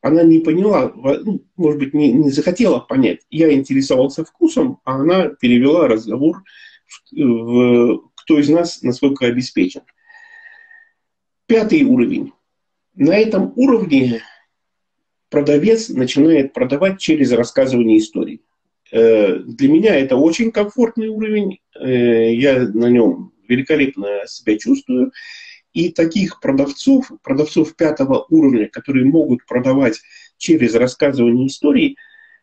[0.00, 3.20] она не поняла, ну, может быть, не, не захотела понять.
[3.28, 6.42] Я интересовался вкусом, а она перевела разговор
[7.12, 9.82] в, в кто из нас насколько обеспечен.
[11.44, 12.32] Пятый уровень.
[12.94, 14.22] На этом уровне
[15.28, 18.40] продавец начинает продавать через рассказывание историй.
[18.92, 21.58] Э, для меня это очень комфортный уровень.
[21.78, 25.12] Э, я на нем великолепно себя чувствую.
[25.72, 30.00] И таких продавцов, продавцов пятого уровня, которые могут продавать
[30.36, 31.96] через рассказывание историй,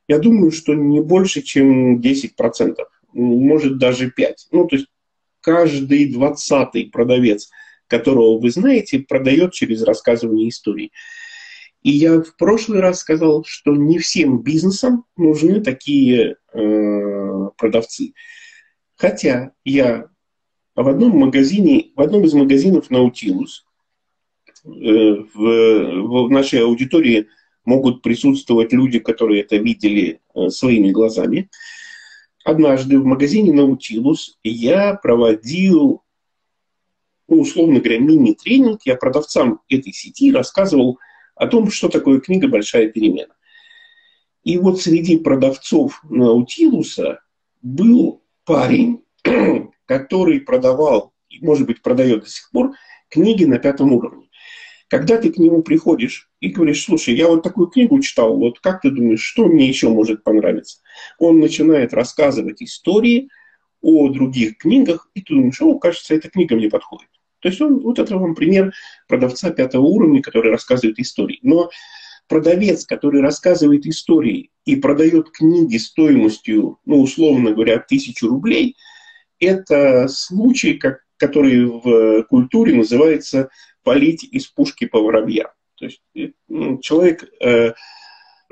[0.08, 2.76] я думаю, что не больше, чем 10%,
[3.14, 4.36] может даже 5%.
[4.52, 4.88] Ну, то есть
[5.42, 7.50] каждый двадцатый продавец,
[7.88, 10.92] которого вы знаете, продает через рассказывание историй.
[11.84, 18.14] И я в прошлый раз сказал, что не всем бизнесам нужны такие э, продавцы.
[18.96, 20.10] Хотя я
[20.76, 23.64] в одном магазине, в одном из магазинов Nautilus,
[24.66, 24.70] э,
[25.34, 27.28] в, в нашей аудитории
[27.64, 31.50] могут присутствовать люди, которые это видели э, своими глазами.
[32.44, 36.02] Однажды в магазине Nautilus я проводил,
[37.28, 38.82] ну, условно говоря, мини-тренинг.
[38.86, 40.98] Я продавцам этой сети рассказывал
[41.38, 43.34] о том, что такое книга «Большая перемена».
[44.44, 47.20] И вот среди продавцов Наутилуса
[47.62, 49.04] был парень,
[49.86, 52.74] который продавал, может быть, продает до сих пор,
[53.10, 54.30] книги на пятом уровне.
[54.90, 58.82] Когда ты к нему приходишь и говоришь, слушай, я вот такую книгу читал, вот как
[58.82, 60.80] ты думаешь, что мне еще может понравиться?
[61.20, 63.30] Он начинает рассказывать истории
[63.82, 67.10] о других книгах, и ты думаешь, о, кажется, эта книга мне подходит.
[67.48, 68.74] То есть он, вот это вам пример
[69.08, 71.40] продавца пятого уровня, который рассказывает истории.
[71.44, 71.70] Но
[72.28, 78.76] продавец, который рассказывает истории и продает книги стоимостью, ну, условно говоря, тысячу рублей–
[79.40, 83.50] это случай, как, который в культуре называется
[83.82, 85.48] «полить из пушки по воробьям».
[85.76, 87.72] То есть э, ну, человек, э,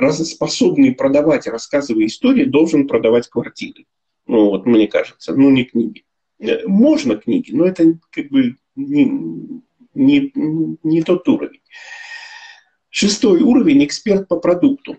[0.09, 3.87] способный продавать, рассказывая истории, должен продавать квартиры.
[4.25, 6.05] Ну, вот мне кажется, ну, не книги.
[6.39, 9.61] Э, можно книги, но это как бы не,
[9.93, 10.31] не,
[10.83, 11.61] не тот уровень.
[12.89, 14.97] Шестой уровень– эксперт по продукту.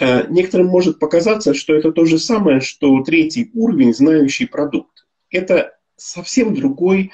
[0.00, 5.06] Э, некоторым может показаться, что это то же самое, что третий уровень, знающий продукт.
[5.30, 7.12] Это совсем другой,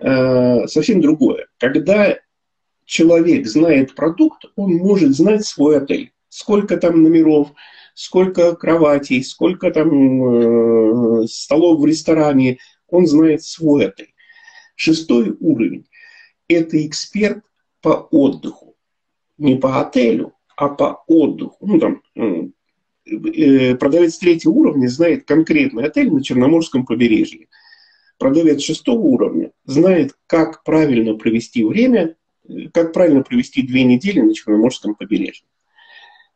[0.00, 1.46] э, совсем другое.
[1.58, 2.18] Когда
[2.84, 6.12] человек знает продукт, он может знать свой отель.
[6.28, 7.52] Сколько там номеров,
[7.94, 14.13] сколько кроватей, сколько там э, столов в ресторане, он знает свой отель.
[14.74, 15.86] Шестой уровень–
[16.48, 17.44] это эксперт
[17.80, 18.76] по отдыху.
[19.38, 21.66] Не по отелю, а по отдыху.
[21.66, 22.02] Ну, там,
[23.06, 27.48] э, продавец третьего уровня знает конкретный отель на Черноморском побережье.
[28.18, 32.16] Продавец шестого уровня знает, как правильно провести время,
[32.72, 35.46] как правильно провести две недели на Черноморском побережье.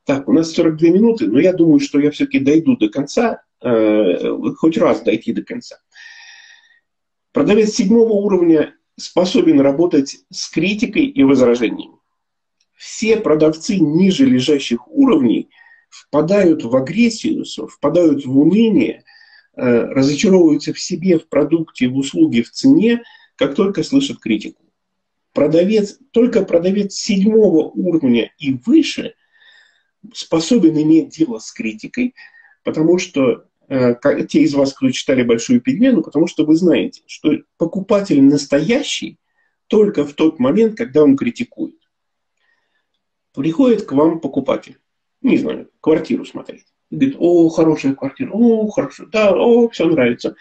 [0.04, 4.36] Так, у нас 42 минуты, но я думаю, что я все-таки дойду до конца, э,
[4.56, 5.76] хоть раз дойти до конца.
[7.32, 11.98] Продавец седьмого уровня способен работать с критикой и возражениями
[12.78, 15.50] все продавцы ниже лежащих уровней
[15.90, 19.04] впадают в агрессию, впадают в уныние,
[19.56, 23.02] э, разочаровываются в себе, в продукте, в услуге, в цене,
[23.36, 24.62] как только слышат критику.
[25.32, 29.14] Продавец, только продавец седьмого уровня и выше
[30.14, 32.14] способен иметь дело с критикой,
[32.62, 38.22] потому что те из вас, кто читали «Большую перемену», потому что вы знаете, что покупатель
[38.22, 39.18] настоящий
[39.66, 41.76] только в тот момент, когда он критикует.
[43.34, 44.78] Приходит к вам покупатель,
[45.20, 46.64] не знаю, квартиру смотреть.
[46.90, 50.34] И говорит, о, хорошая квартира, о, хорошо, да, о, все нравится.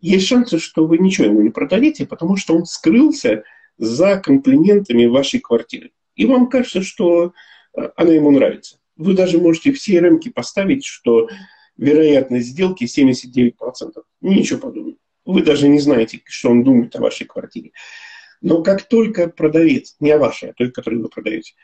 [0.00, 3.44] Есть шансы, что вы ничего ему не продадите, потому что он скрылся
[3.78, 5.92] за комплиментами вашей квартиры.
[6.14, 7.32] И вам кажется, что
[7.74, 8.78] э, она ему нравится.
[8.96, 11.28] Вы даже можете все рамки поставить, что
[11.80, 13.54] вероятность сделки 79%.
[14.20, 14.96] Ничего подобного.
[15.24, 17.72] Вы даже не знаете, что он думает о вашей квартире.
[18.42, 21.54] Но как только продавец, не о вашей, а той, которую вы продаете,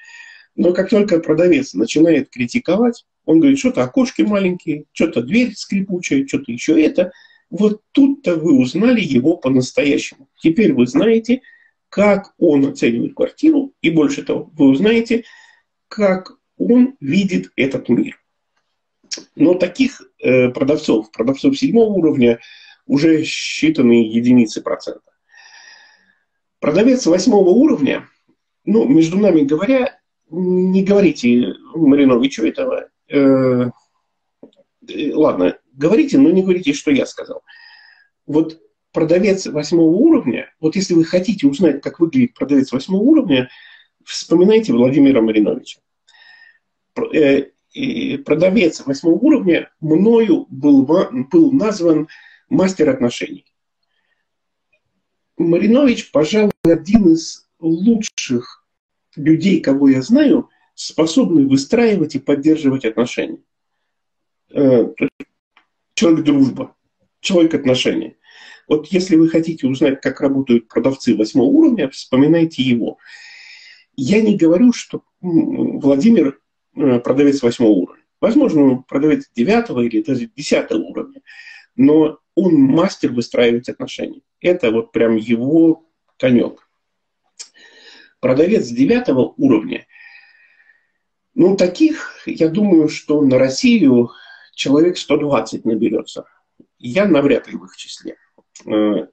[0.55, 6.51] но как только продавец начинает критиковать, он говорит, что-то окошки маленькие, что-то дверь скрипучая, что-то
[6.51, 7.13] еще это.
[7.51, 10.29] Вот тут-то вы узнали его по-настоящему.
[10.41, 11.43] Теперь вы знаете,
[11.91, 15.25] как он оценивает квартиру, и больше того, вы узнаете,
[15.89, 18.19] как он видит этот мир.
[19.35, 22.41] Но таких э, продавцов, продавцов седьмого уровня,
[22.87, 25.13] уже считанные единицы процента.
[26.61, 28.09] Продавец восьмого уровня,
[28.65, 29.99] ну, между нами говоря,
[30.31, 32.89] не говорите Мариновичу этого.
[33.09, 33.71] Э,
[34.89, 37.43] э, ладно, говорите, но не говорите, что я сказал.
[38.27, 38.61] Вот
[38.93, 43.49] продавец восьмого уровня, вот если вы хотите узнать, как выглядит продавец восьмого уровня,
[44.05, 45.81] вспоминайте Владимира Мариновича.
[48.25, 52.09] Продавец восьмого уровня мною был, был назван
[52.49, 53.45] мастер отношений.
[55.37, 58.65] Маринович, пожалуй, один из лучших
[59.17, 63.43] людей, кого я знаю, способный выстраивать и поддерживать отношения.
[64.51, 64.89] Э,
[65.95, 66.75] человек дружба,
[67.21, 68.17] человек отношения.
[68.69, 72.99] Вот если вы хотите узнать, как работают продавцы восьмого уровня, вспоминайте его.
[73.97, 76.41] Я не говорю, что Владимир
[76.77, 78.05] продавец восьмого уровня.
[78.21, 81.23] Возможно, продавец девятого или даже десятого уровня.
[81.75, 84.23] Но он мастер выстраивать отношения.
[84.41, 85.85] Это вот прям его
[86.19, 86.69] конек.
[88.21, 89.87] Продавец девятого уровня.
[91.35, 94.11] Ну, таких, я думаю, что на Россию
[94.55, 96.25] человек 120 наберется.
[96.79, 98.17] Я навряд ли в их числе.
[98.65, 99.07] Э,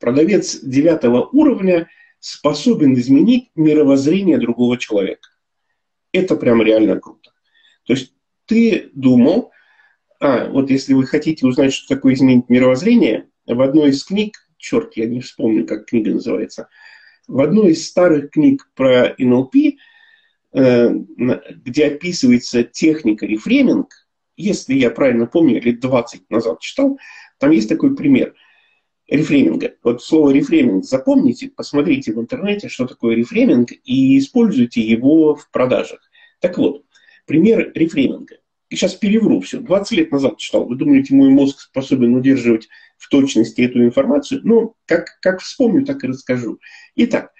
[0.00, 1.88] продавец девятого уровня
[2.18, 5.28] способен изменить мировоззрение другого человека.
[6.12, 7.32] Это прям реально круто.
[7.84, 8.14] То есть
[8.46, 9.50] ты думал,
[10.20, 14.96] а, вот если вы хотите узнать, что такое изменить мировоззрение, в одной из книг, черт,
[14.96, 16.68] я не вспомню, как книга называется,
[17.26, 19.54] в одной из старых книг про НЛП,
[20.54, 20.90] э,
[21.64, 23.88] где описывается техника рефреминг,
[24.36, 26.98] если я правильно помню, лет 20 назад читал,
[27.38, 28.34] там есть такой пример
[29.08, 29.74] рефреминга.
[29.82, 36.00] Вот слово рефреминг запомните, посмотрите в интернете, что такое рефреминг, и используйте его в продажах.
[36.40, 36.84] Так вот,
[37.26, 38.36] пример рефреминга.
[38.68, 39.60] И сейчас перевру все.
[39.60, 40.66] 20 лет назад читал.
[40.66, 44.40] Вы думаете, мой мозг способен удерживать в точности эту информацию?
[44.44, 46.58] Ну, как, как вспомню, так и расскажу.
[46.96, 47.32] Итак,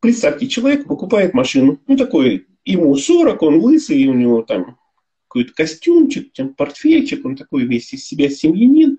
[0.00, 4.78] представьте, человек покупает машину, ну, такой, ему 40, он лысый, у него там
[5.28, 8.98] какой-то костюмчик, там, портфельчик, он такой весь из себя семьянин.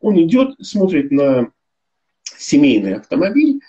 [0.00, 1.50] Он идет, смотрит на
[2.22, 3.60] семейный автомобиль,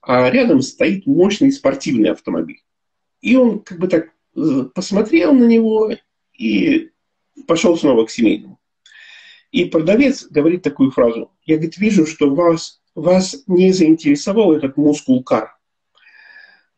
[0.00, 2.62] а рядом стоит мощный спортивный автомобиль.
[3.20, 5.92] И он как бы так э, посмотрел на него
[6.32, 6.90] и
[7.46, 8.60] пошел снова к семейному.
[9.50, 11.30] И продавец говорит такую фразу.
[11.44, 15.56] Я, говорит, вижу, что вас, вас не заинтересовал этот мускул-кар.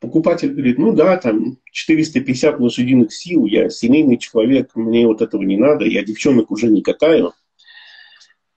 [0.00, 5.56] Покупатель говорит, ну да, там 450 лошадиных сил, я семейный человек, мне вот этого не
[5.56, 7.32] надо, я девчонок уже не катаю.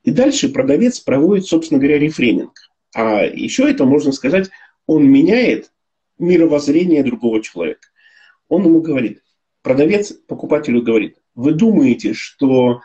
[0.03, 2.53] И дальше продавец проводит, собственно говоря, рефрейминг.
[2.93, 4.49] А еще это, можно сказать,
[4.85, 5.71] он меняет
[6.17, 7.87] мировоззрение другого человека.
[8.47, 9.23] Он ему говорит,
[9.61, 12.81] продавец покупателю говорит, вы думаете, что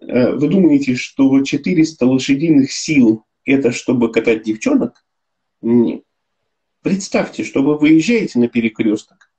[0.00, 5.04] э, вы думаете, что 400 лошадиных сил это чтобы катать девчонок?
[5.60, 6.02] Нет.
[6.82, 9.30] Представьте, что вы выезжаете на перекресток,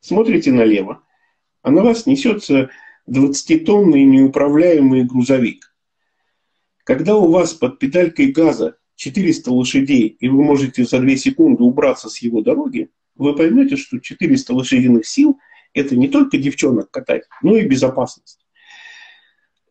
[0.00, 1.02] смотрите налево,
[1.62, 2.70] а на вас несется
[3.08, 5.73] 20-тонный неуправляемый грузовик.
[6.84, 12.08] Когда у вас под педалькой газа 400 лошадей, и вы можете за 2 секунды убраться
[12.08, 15.38] с его дороги, вы поймете, что 400 лошадиных сил–
[15.72, 18.38] это не только девчонок катать, но и безопасность.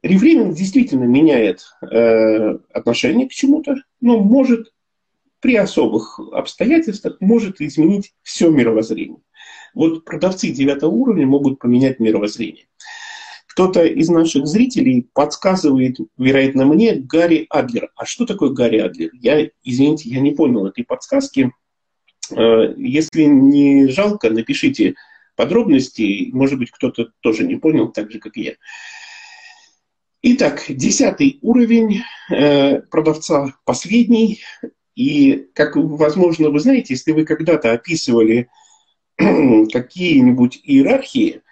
[0.01, 4.73] Рефрейминг действительно меняет э, отношение к чему-то, но может
[5.39, 9.19] при особых обстоятельствах может изменить все мировоззрение.
[9.73, 12.65] Вот продавцы девятого уровня могут поменять мировоззрение.
[13.53, 17.91] Кто-то из наших зрителей подсказывает, вероятно, мне, Гарри Адлер.
[17.95, 19.11] А что такое Гарри Адлер?
[19.13, 21.51] Я, извините, я не понял этой подсказки.
[22.31, 24.95] Э, если не жалко, напишите
[25.35, 26.31] подробностей.
[26.33, 28.53] Может быть, кто-то тоже не понял, так же, как и я.
[30.23, 32.01] Итак, десятый уровень
[32.31, 34.41] э, продавца, последний.
[34.95, 38.49] И, как, возможно, вы знаете, если вы когда-то описывали
[39.17, 41.42] какие-нибудь иерархии,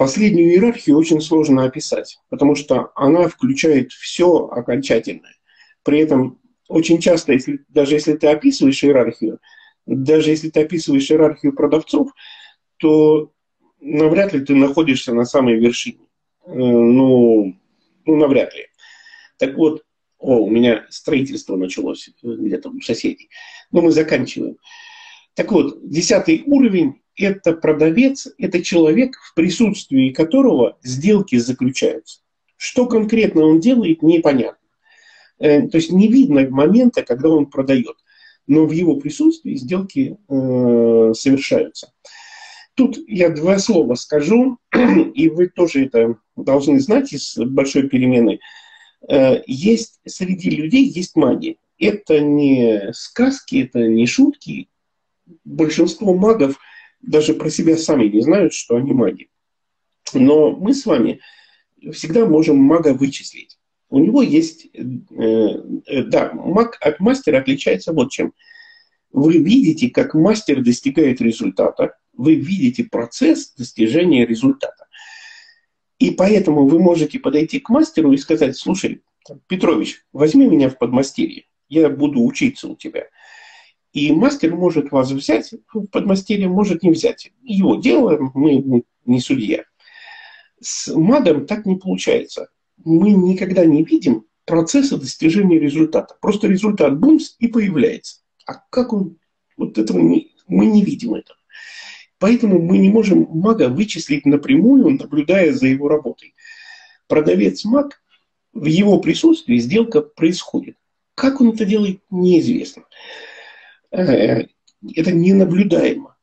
[0.00, 5.36] последнюю иерархию очень сложно описать, потому что она включает все окончательное.
[5.82, 9.40] При этом очень часто, если, даже если ты описываешь иерархию,
[9.84, 12.12] даже если ты описываешь иерархию продавцов,
[12.78, 13.30] то
[13.78, 16.06] навряд ли ты находишься на самой вершине.
[16.46, 17.54] Э, ну,
[18.06, 18.68] ну, навряд ли.
[19.36, 19.84] Так вот,
[20.16, 23.28] о, у меня строительство началось э, где-то у соседей.
[23.70, 24.56] Но мы заканчиваем.
[25.34, 32.20] Так вот, десятый уровень– это продавец, это человек, в присутствии которого сделки заключаются.
[32.56, 34.58] Что конкретно он делает, непонятно.
[35.38, 37.96] Э, то есть не видно момента, когда он продает.
[38.46, 41.92] Но в его присутствии сделки э, совершаются.
[42.74, 44.58] тут я два слова скажу,
[45.14, 48.40] и вы тоже это должны знать из большой перемены.
[49.08, 51.56] Э, есть среди людей есть маги.
[51.78, 54.68] Это не сказки, это не шутки.
[55.44, 56.58] Большинство магов
[57.02, 59.28] даже про себя сами не знают, что они маги.
[60.12, 61.20] Но мы с вами
[61.92, 63.58] всегда можем мага вычислить.
[63.88, 64.82] У него есть, э,
[65.86, 68.32] э, да, маг от мастера отличается вот чем.
[69.12, 74.86] Вы видите, как мастер достигает результата, вы видите процесс достижения результата.
[75.98, 79.02] И поэтому вы можете подойти к мастеру и сказать, слушай,
[79.48, 83.06] Петрович, возьми меня в подмастерье, я буду учиться у тебя.
[83.92, 85.52] И мастер может вас взять
[85.90, 87.32] подмастерье, может не взять.
[87.42, 89.64] Его дело, мы не судья.
[90.60, 92.48] С магом так не получается.
[92.84, 96.16] Мы никогда не видим процесса достижения результата.
[96.20, 98.20] Просто результат бумс и появляется.
[98.46, 99.16] А как он,
[99.56, 101.38] вот этого не, мы не видим этого.
[102.18, 106.34] Поэтому мы не можем мага вычислить напрямую, наблюдая за его работой.
[107.08, 108.02] Продавец-маг,
[108.52, 110.76] в его присутствии сделка происходит.
[111.14, 112.84] Как он это делает, неизвестно.
[113.90, 114.46] Э,
[114.94, 116.16] это ненаблюдаемо.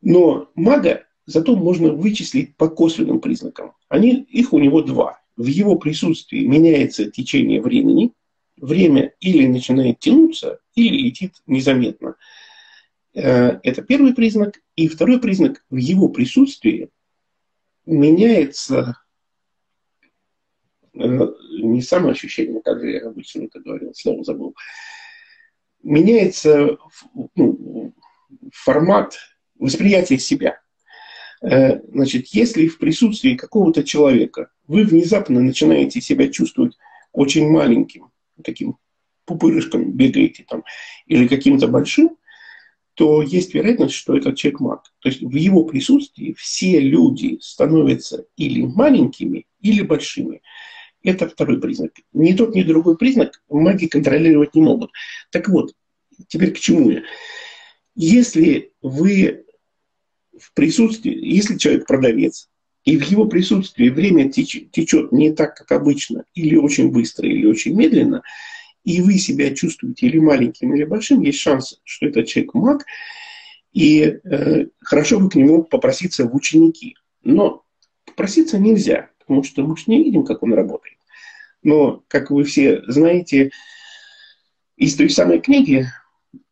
[0.00, 3.72] Но мага зато можно вычислить по косвенным признакам.
[3.88, 5.20] Они, их у него два.
[5.36, 8.12] В его присутствии меняется течение времени.
[8.56, 12.16] Время или начинает тянуться, или летит незаметно.
[13.14, 14.60] Э, это первый признак.
[14.76, 16.90] И второй признак, в его присутствии
[17.86, 18.96] меняется
[20.94, 20.98] э,
[21.62, 24.54] не самоощущение, как же я обычно это говорил, слово забыл,
[25.82, 26.78] меняется
[27.34, 27.92] ну,
[28.52, 29.16] формат
[29.58, 30.60] восприятия себя.
[31.42, 36.76] Э, значит, если в присутствии какого-то человека вы внезапно начинаете себя чувствовать
[37.12, 38.10] очень маленьким,
[38.42, 38.76] таким
[39.24, 40.64] пупырышком бегаете там,
[41.06, 42.16] или каким-то большим,
[42.94, 44.82] то есть вероятность, что этот человек маг.
[45.00, 50.42] То есть в его присутствии все люди становятся или маленькими, или большими.
[51.02, 51.92] Это второй признак.
[52.12, 54.90] Ни тот, ни другой признак маги контролировать не могут.
[55.30, 55.74] Так вот,
[56.28, 57.02] теперь к чему я?
[57.94, 59.44] Если вы
[60.38, 62.48] в присутствии, если человек продавец,
[62.84, 67.76] и в его присутствии время течет не так, как обычно, или очень быстро, или очень
[67.76, 68.22] медленно,
[68.84, 72.84] и вы себя чувствуете или маленьким, или большим, есть шанс, что этот человек маг,
[73.72, 76.96] и э, хорошо бы к нему попроситься в ученики.
[77.22, 77.64] Но
[78.04, 80.98] попроситься нельзя, потому что мы же не видим, как он работает.
[81.62, 83.50] Но, как вы все знаете,
[84.76, 85.86] из той самой книги,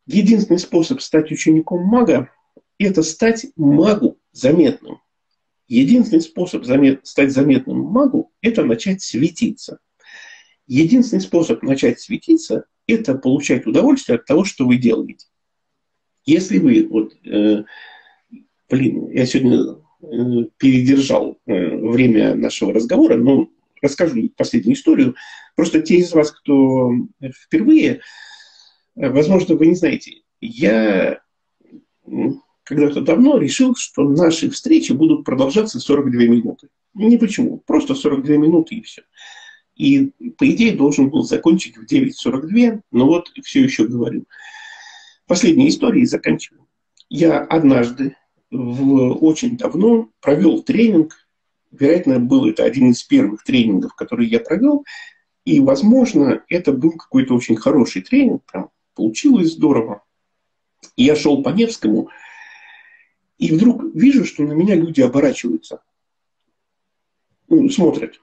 [0.05, 2.29] единственный способ стать учеником мага–
[2.79, 4.99] это стать магу заметным.
[5.67, 9.79] Единственный способ замет, стать заметным магу– это начать светиться–
[10.73, 15.27] Единственный способ начать светиться– это получать удовольствие от того, что вы делаете.
[16.25, 17.65] Если вы, вот, э,
[18.69, 23.49] блин, я сегодня э, передержал э, время нашего разговора, но
[23.81, 25.15] расскажу последнюю историю.
[25.55, 26.91] Просто те из вас, кто
[27.45, 28.01] впервые,
[28.95, 31.21] возможно, вы не знаете, я
[32.63, 36.69] когда-то давно решил, что наши встречи будут продолжаться 42 минуты.
[36.93, 39.03] Не почему, просто 42 минуты и все.
[39.75, 44.25] И, по идее, должен был закончить в 9.42, но вот все еще говорю.
[45.27, 46.67] Последней историей заканчиваю.
[47.09, 48.15] Я однажды,
[48.51, 51.15] в, очень давно, провел тренинг.
[51.71, 54.85] Вероятно, был это один из первых тренингов, которые я провел.
[55.45, 58.43] И, возможно, это был какой-то очень хороший тренинг.
[58.45, 60.03] Прям получилось здорово.
[60.97, 62.09] Я шел по Невскому,
[63.37, 65.81] и вдруг вижу, что на меня люди оборачиваются.
[67.47, 68.21] Ну, смотрят.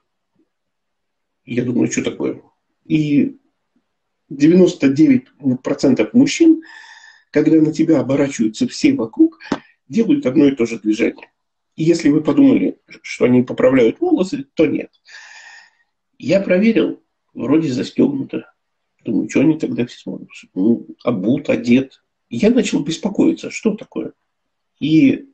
[1.44, 2.40] Я думаю, что такое?
[2.84, 3.38] И
[4.30, 6.62] 99% мужчин,
[7.30, 9.38] когда на тебя оборачиваются все вокруг,
[9.88, 11.30] делают одно и то же движение.
[11.78, 14.90] И если вы подумали, что они поправляют волосы, то нет.
[16.18, 17.04] Я проверил,
[17.34, 18.52] вроде застегнуто.
[19.04, 20.28] Думаю, что они тогда все смотрят?
[20.54, 22.02] Ну, обут, одет.
[22.30, 24.12] Я начал беспокоиться, что такое.
[24.80, 25.28] И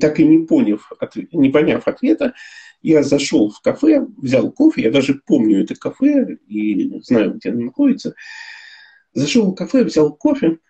[0.00, 0.90] так и не поняв,
[1.32, 2.32] не поняв ответа,
[2.80, 7.66] я зашел в кафе, взял кофе, я даже помню это кафе и знаю, где оно
[7.66, 8.14] находится.
[9.12, 10.60] Зашел в кафе, взял кофе,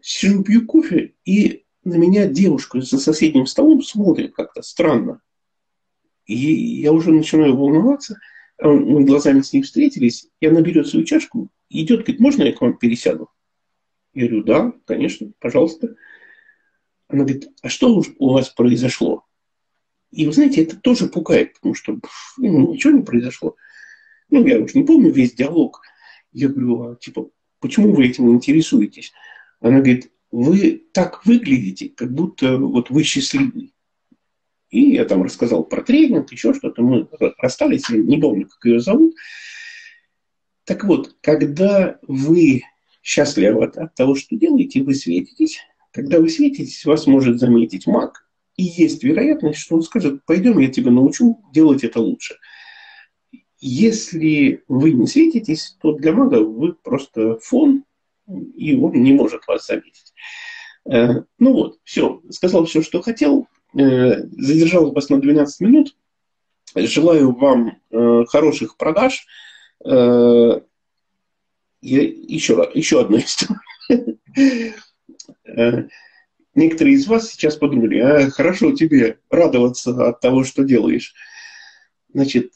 [0.00, 5.20] сижу, пью кофе, и на меня девушка за соседним столом смотрит как-то странно.
[6.26, 8.18] И я уже начинаю волноваться,
[8.58, 12.52] а мы глазами с ней встретились, и она берет свою чашку, идет, говорит, можно я
[12.52, 13.28] к вам пересяду?
[14.14, 15.96] Я говорю, да, конечно, пожалуйста.
[17.08, 19.24] Она говорит, а что у вас произошло?
[20.10, 21.98] И вы знаете, это тоже пугает, потому что
[22.36, 23.56] ну, ничего не произошло.
[24.30, 25.80] Ну, я уже не помню весь диалог.
[26.32, 27.30] Я говорю, а, типа,
[27.60, 29.12] почему вы этим интересуетесь?
[29.60, 33.72] Она говорит, вы так выглядите, как будто вот вы счастливый.
[34.70, 36.82] И я там рассказал про тренинг, еще что-то.
[36.82, 37.06] Мы
[37.38, 39.14] расстались, не помню, как ее зовут.
[40.64, 42.62] Так вот, когда вы
[43.02, 45.60] счастливы от того, что делаете, вы светитесь.
[45.92, 48.26] Когда вы светитесь, вас может заметить маг.
[48.56, 52.36] И есть вероятность, что он скажет, пойдем, я тебя научу делать это лучше.
[53.58, 57.84] Если вы не светитесь, то для мага вы просто фон,
[58.28, 60.12] и он не может вас заметить.
[60.90, 63.46] Э, ну вот, все, сказал все, что хотел.
[63.78, 65.96] Э, задержал вас на 12 минут.
[66.74, 69.26] Желаю вам э, хороших продаж.
[69.84, 70.60] Я
[71.82, 74.20] еще, еще одну историю.
[76.54, 81.14] Некоторые из вас сейчас подумали, а хорошо тебе радоваться от того, что делаешь.
[82.12, 82.52] Значит,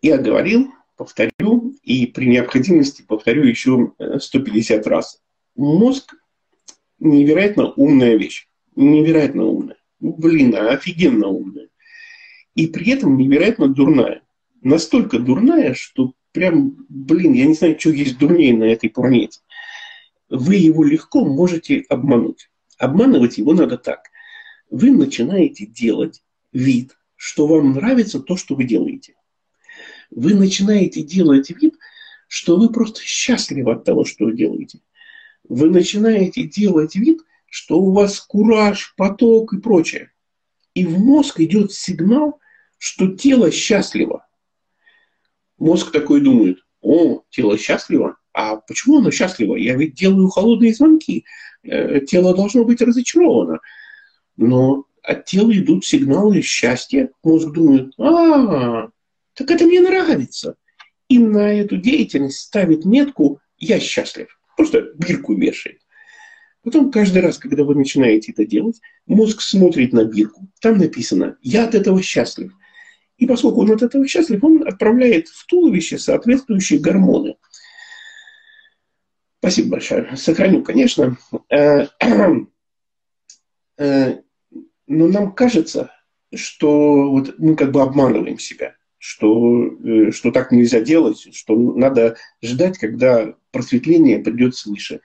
[0.00, 1.49] я говорил, повторю,
[1.90, 5.20] и при необходимости повторю еще 150 раз.
[5.56, 6.14] Мозг
[7.00, 8.46] невероятно умная вещь.
[8.76, 9.76] Невероятно умная.
[9.98, 11.66] Блин, а офигенно умная.
[12.54, 14.22] И при этом невероятно дурная.
[14.62, 19.40] Настолько дурная, что прям, блин, я не знаю, что есть дурнее на этой планете.
[20.28, 22.50] Вы его легко можете обмануть.
[22.78, 24.04] Обманывать его надо так.
[24.70, 26.22] Вы начинаете делать
[26.52, 29.14] вид, что вам нравится то, что вы делаете.
[30.10, 31.74] Вы начинаете делать вид,
[32.28, 34.80] что вы просто счастливы от того, что вы делаете
[35.50, 40.12] вы начинаете делать вид, что у вас кураж, поток и прочее.
[40.74, 42.38] И в мозг идет сигнал,
[42.78, 44.26] что тело счастливо.
[45.58, 49.56] Мозг такой думает, о, тело счастливо, а почему оно счастливо?
[49.56, 51.24] Я ведь делаю холодные звонки,
[51.64, 53.58] э, тело должно быть разочаровано.
[54.36, 57.10] Но от тела идут сигналы счастья.
[57.24, 58.88] Мозг думает, а,
[59.40, 60.56] так это мне нравится.
[61.08, 64.28] И на эту деятельность ставит метку «я счастлив».
[64.54, 65.80] Просто бирку вешает.
[66.62, 70.46] Потом каждый раз, когда вы начинаете это делать, мозг смотрит на бирку.
[70.60, 72.52] Там написано «Я от этого счастлив».
[73.16, 77.36] И поскольку он от этого счастлив, он отправляет в туловище соответствующие гормоны.
[79.38, 80.14] Спасибо большое.
[80.18, 81.16] Сохраню, конечно.
[81.48, 81.86] Э,
[83.78, 84.18] э,
[84.86, 85.90] но нам кажется,
[86.34, 92.16] что вот мы как бы обманываем себя что, э, что так нельзя делать, что надо
[92.42, 95.00] ждать, когда просветление придет свыше.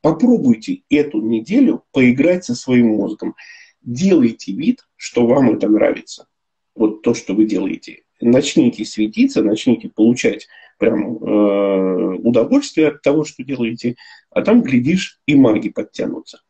[0.00, 3.34] Попробуйте эту неделю поиграть со своим мозгом.
[3.82, 6.28] Делайте вид, что вам это нравится.
[6.76, 8.02] Вот то, что вы делаете.
[8.20, 10.46] Начните светиться, начните получать
[10.78, 13.96] прям э, удовольствие от того, что делаете,
[14.30, 16.40] а там, глядишь, и маги подтянутся.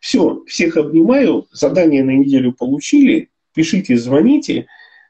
[0.00, 1.46] Все, всех обнимаю.
[1.50, 3.30] Задание на неделю получили.
[3.54, 4.66] Пишите, звоните.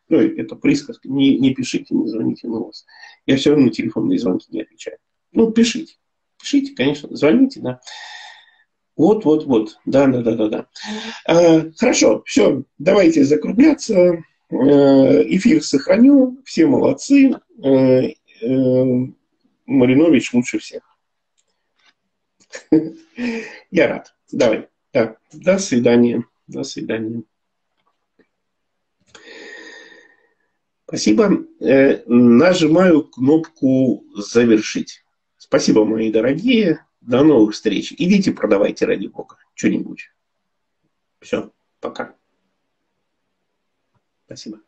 [0.08, 1.08] Ну, это присказка.
[1.08, 2.86] Не, не пишите, не звоните на вас.
[3.26, 4.98] Я все равно на телефонные звонки не отвечаю.
[5.32, 5.94] Ну, пишите.
[6.40, 7.80] Пишите, конечно, звоните, да.
[8.96, 9.78] Вот, вот, вот.
[9.84, 10.66] Да, да, да, да, да.
[11.26, 14.22] А, хорошо, все, давайте закругляться.
[14.50, 16.38] Э, эфир сохраню.
[16.44, 17.36] Все молодцы.
[17.62, 19.06] Э, э,
[19.66, 20.82] Маринович лучше всех.
[23.70, 24.14] Я рад.
[24.30, 24.68] Давай.
[24.92, 25.16] Да.
[25.32, 26.24] До свидания.
[26.46, 27.22] До свидания.
[30.86, 31.44] Спасибо.
[31.60, 35.02] Э, нажимаю кнопку «Завершить».
[35.36, 36.86] Спасибо, мои дорогие.
[37.00, 37.92] До новых встреч.
[37.98, 40.10] Идите продавайте ради бога что-нибудь.
[41.20, 42.14] Все, пока.
[44.26, 44.60] Спасибо.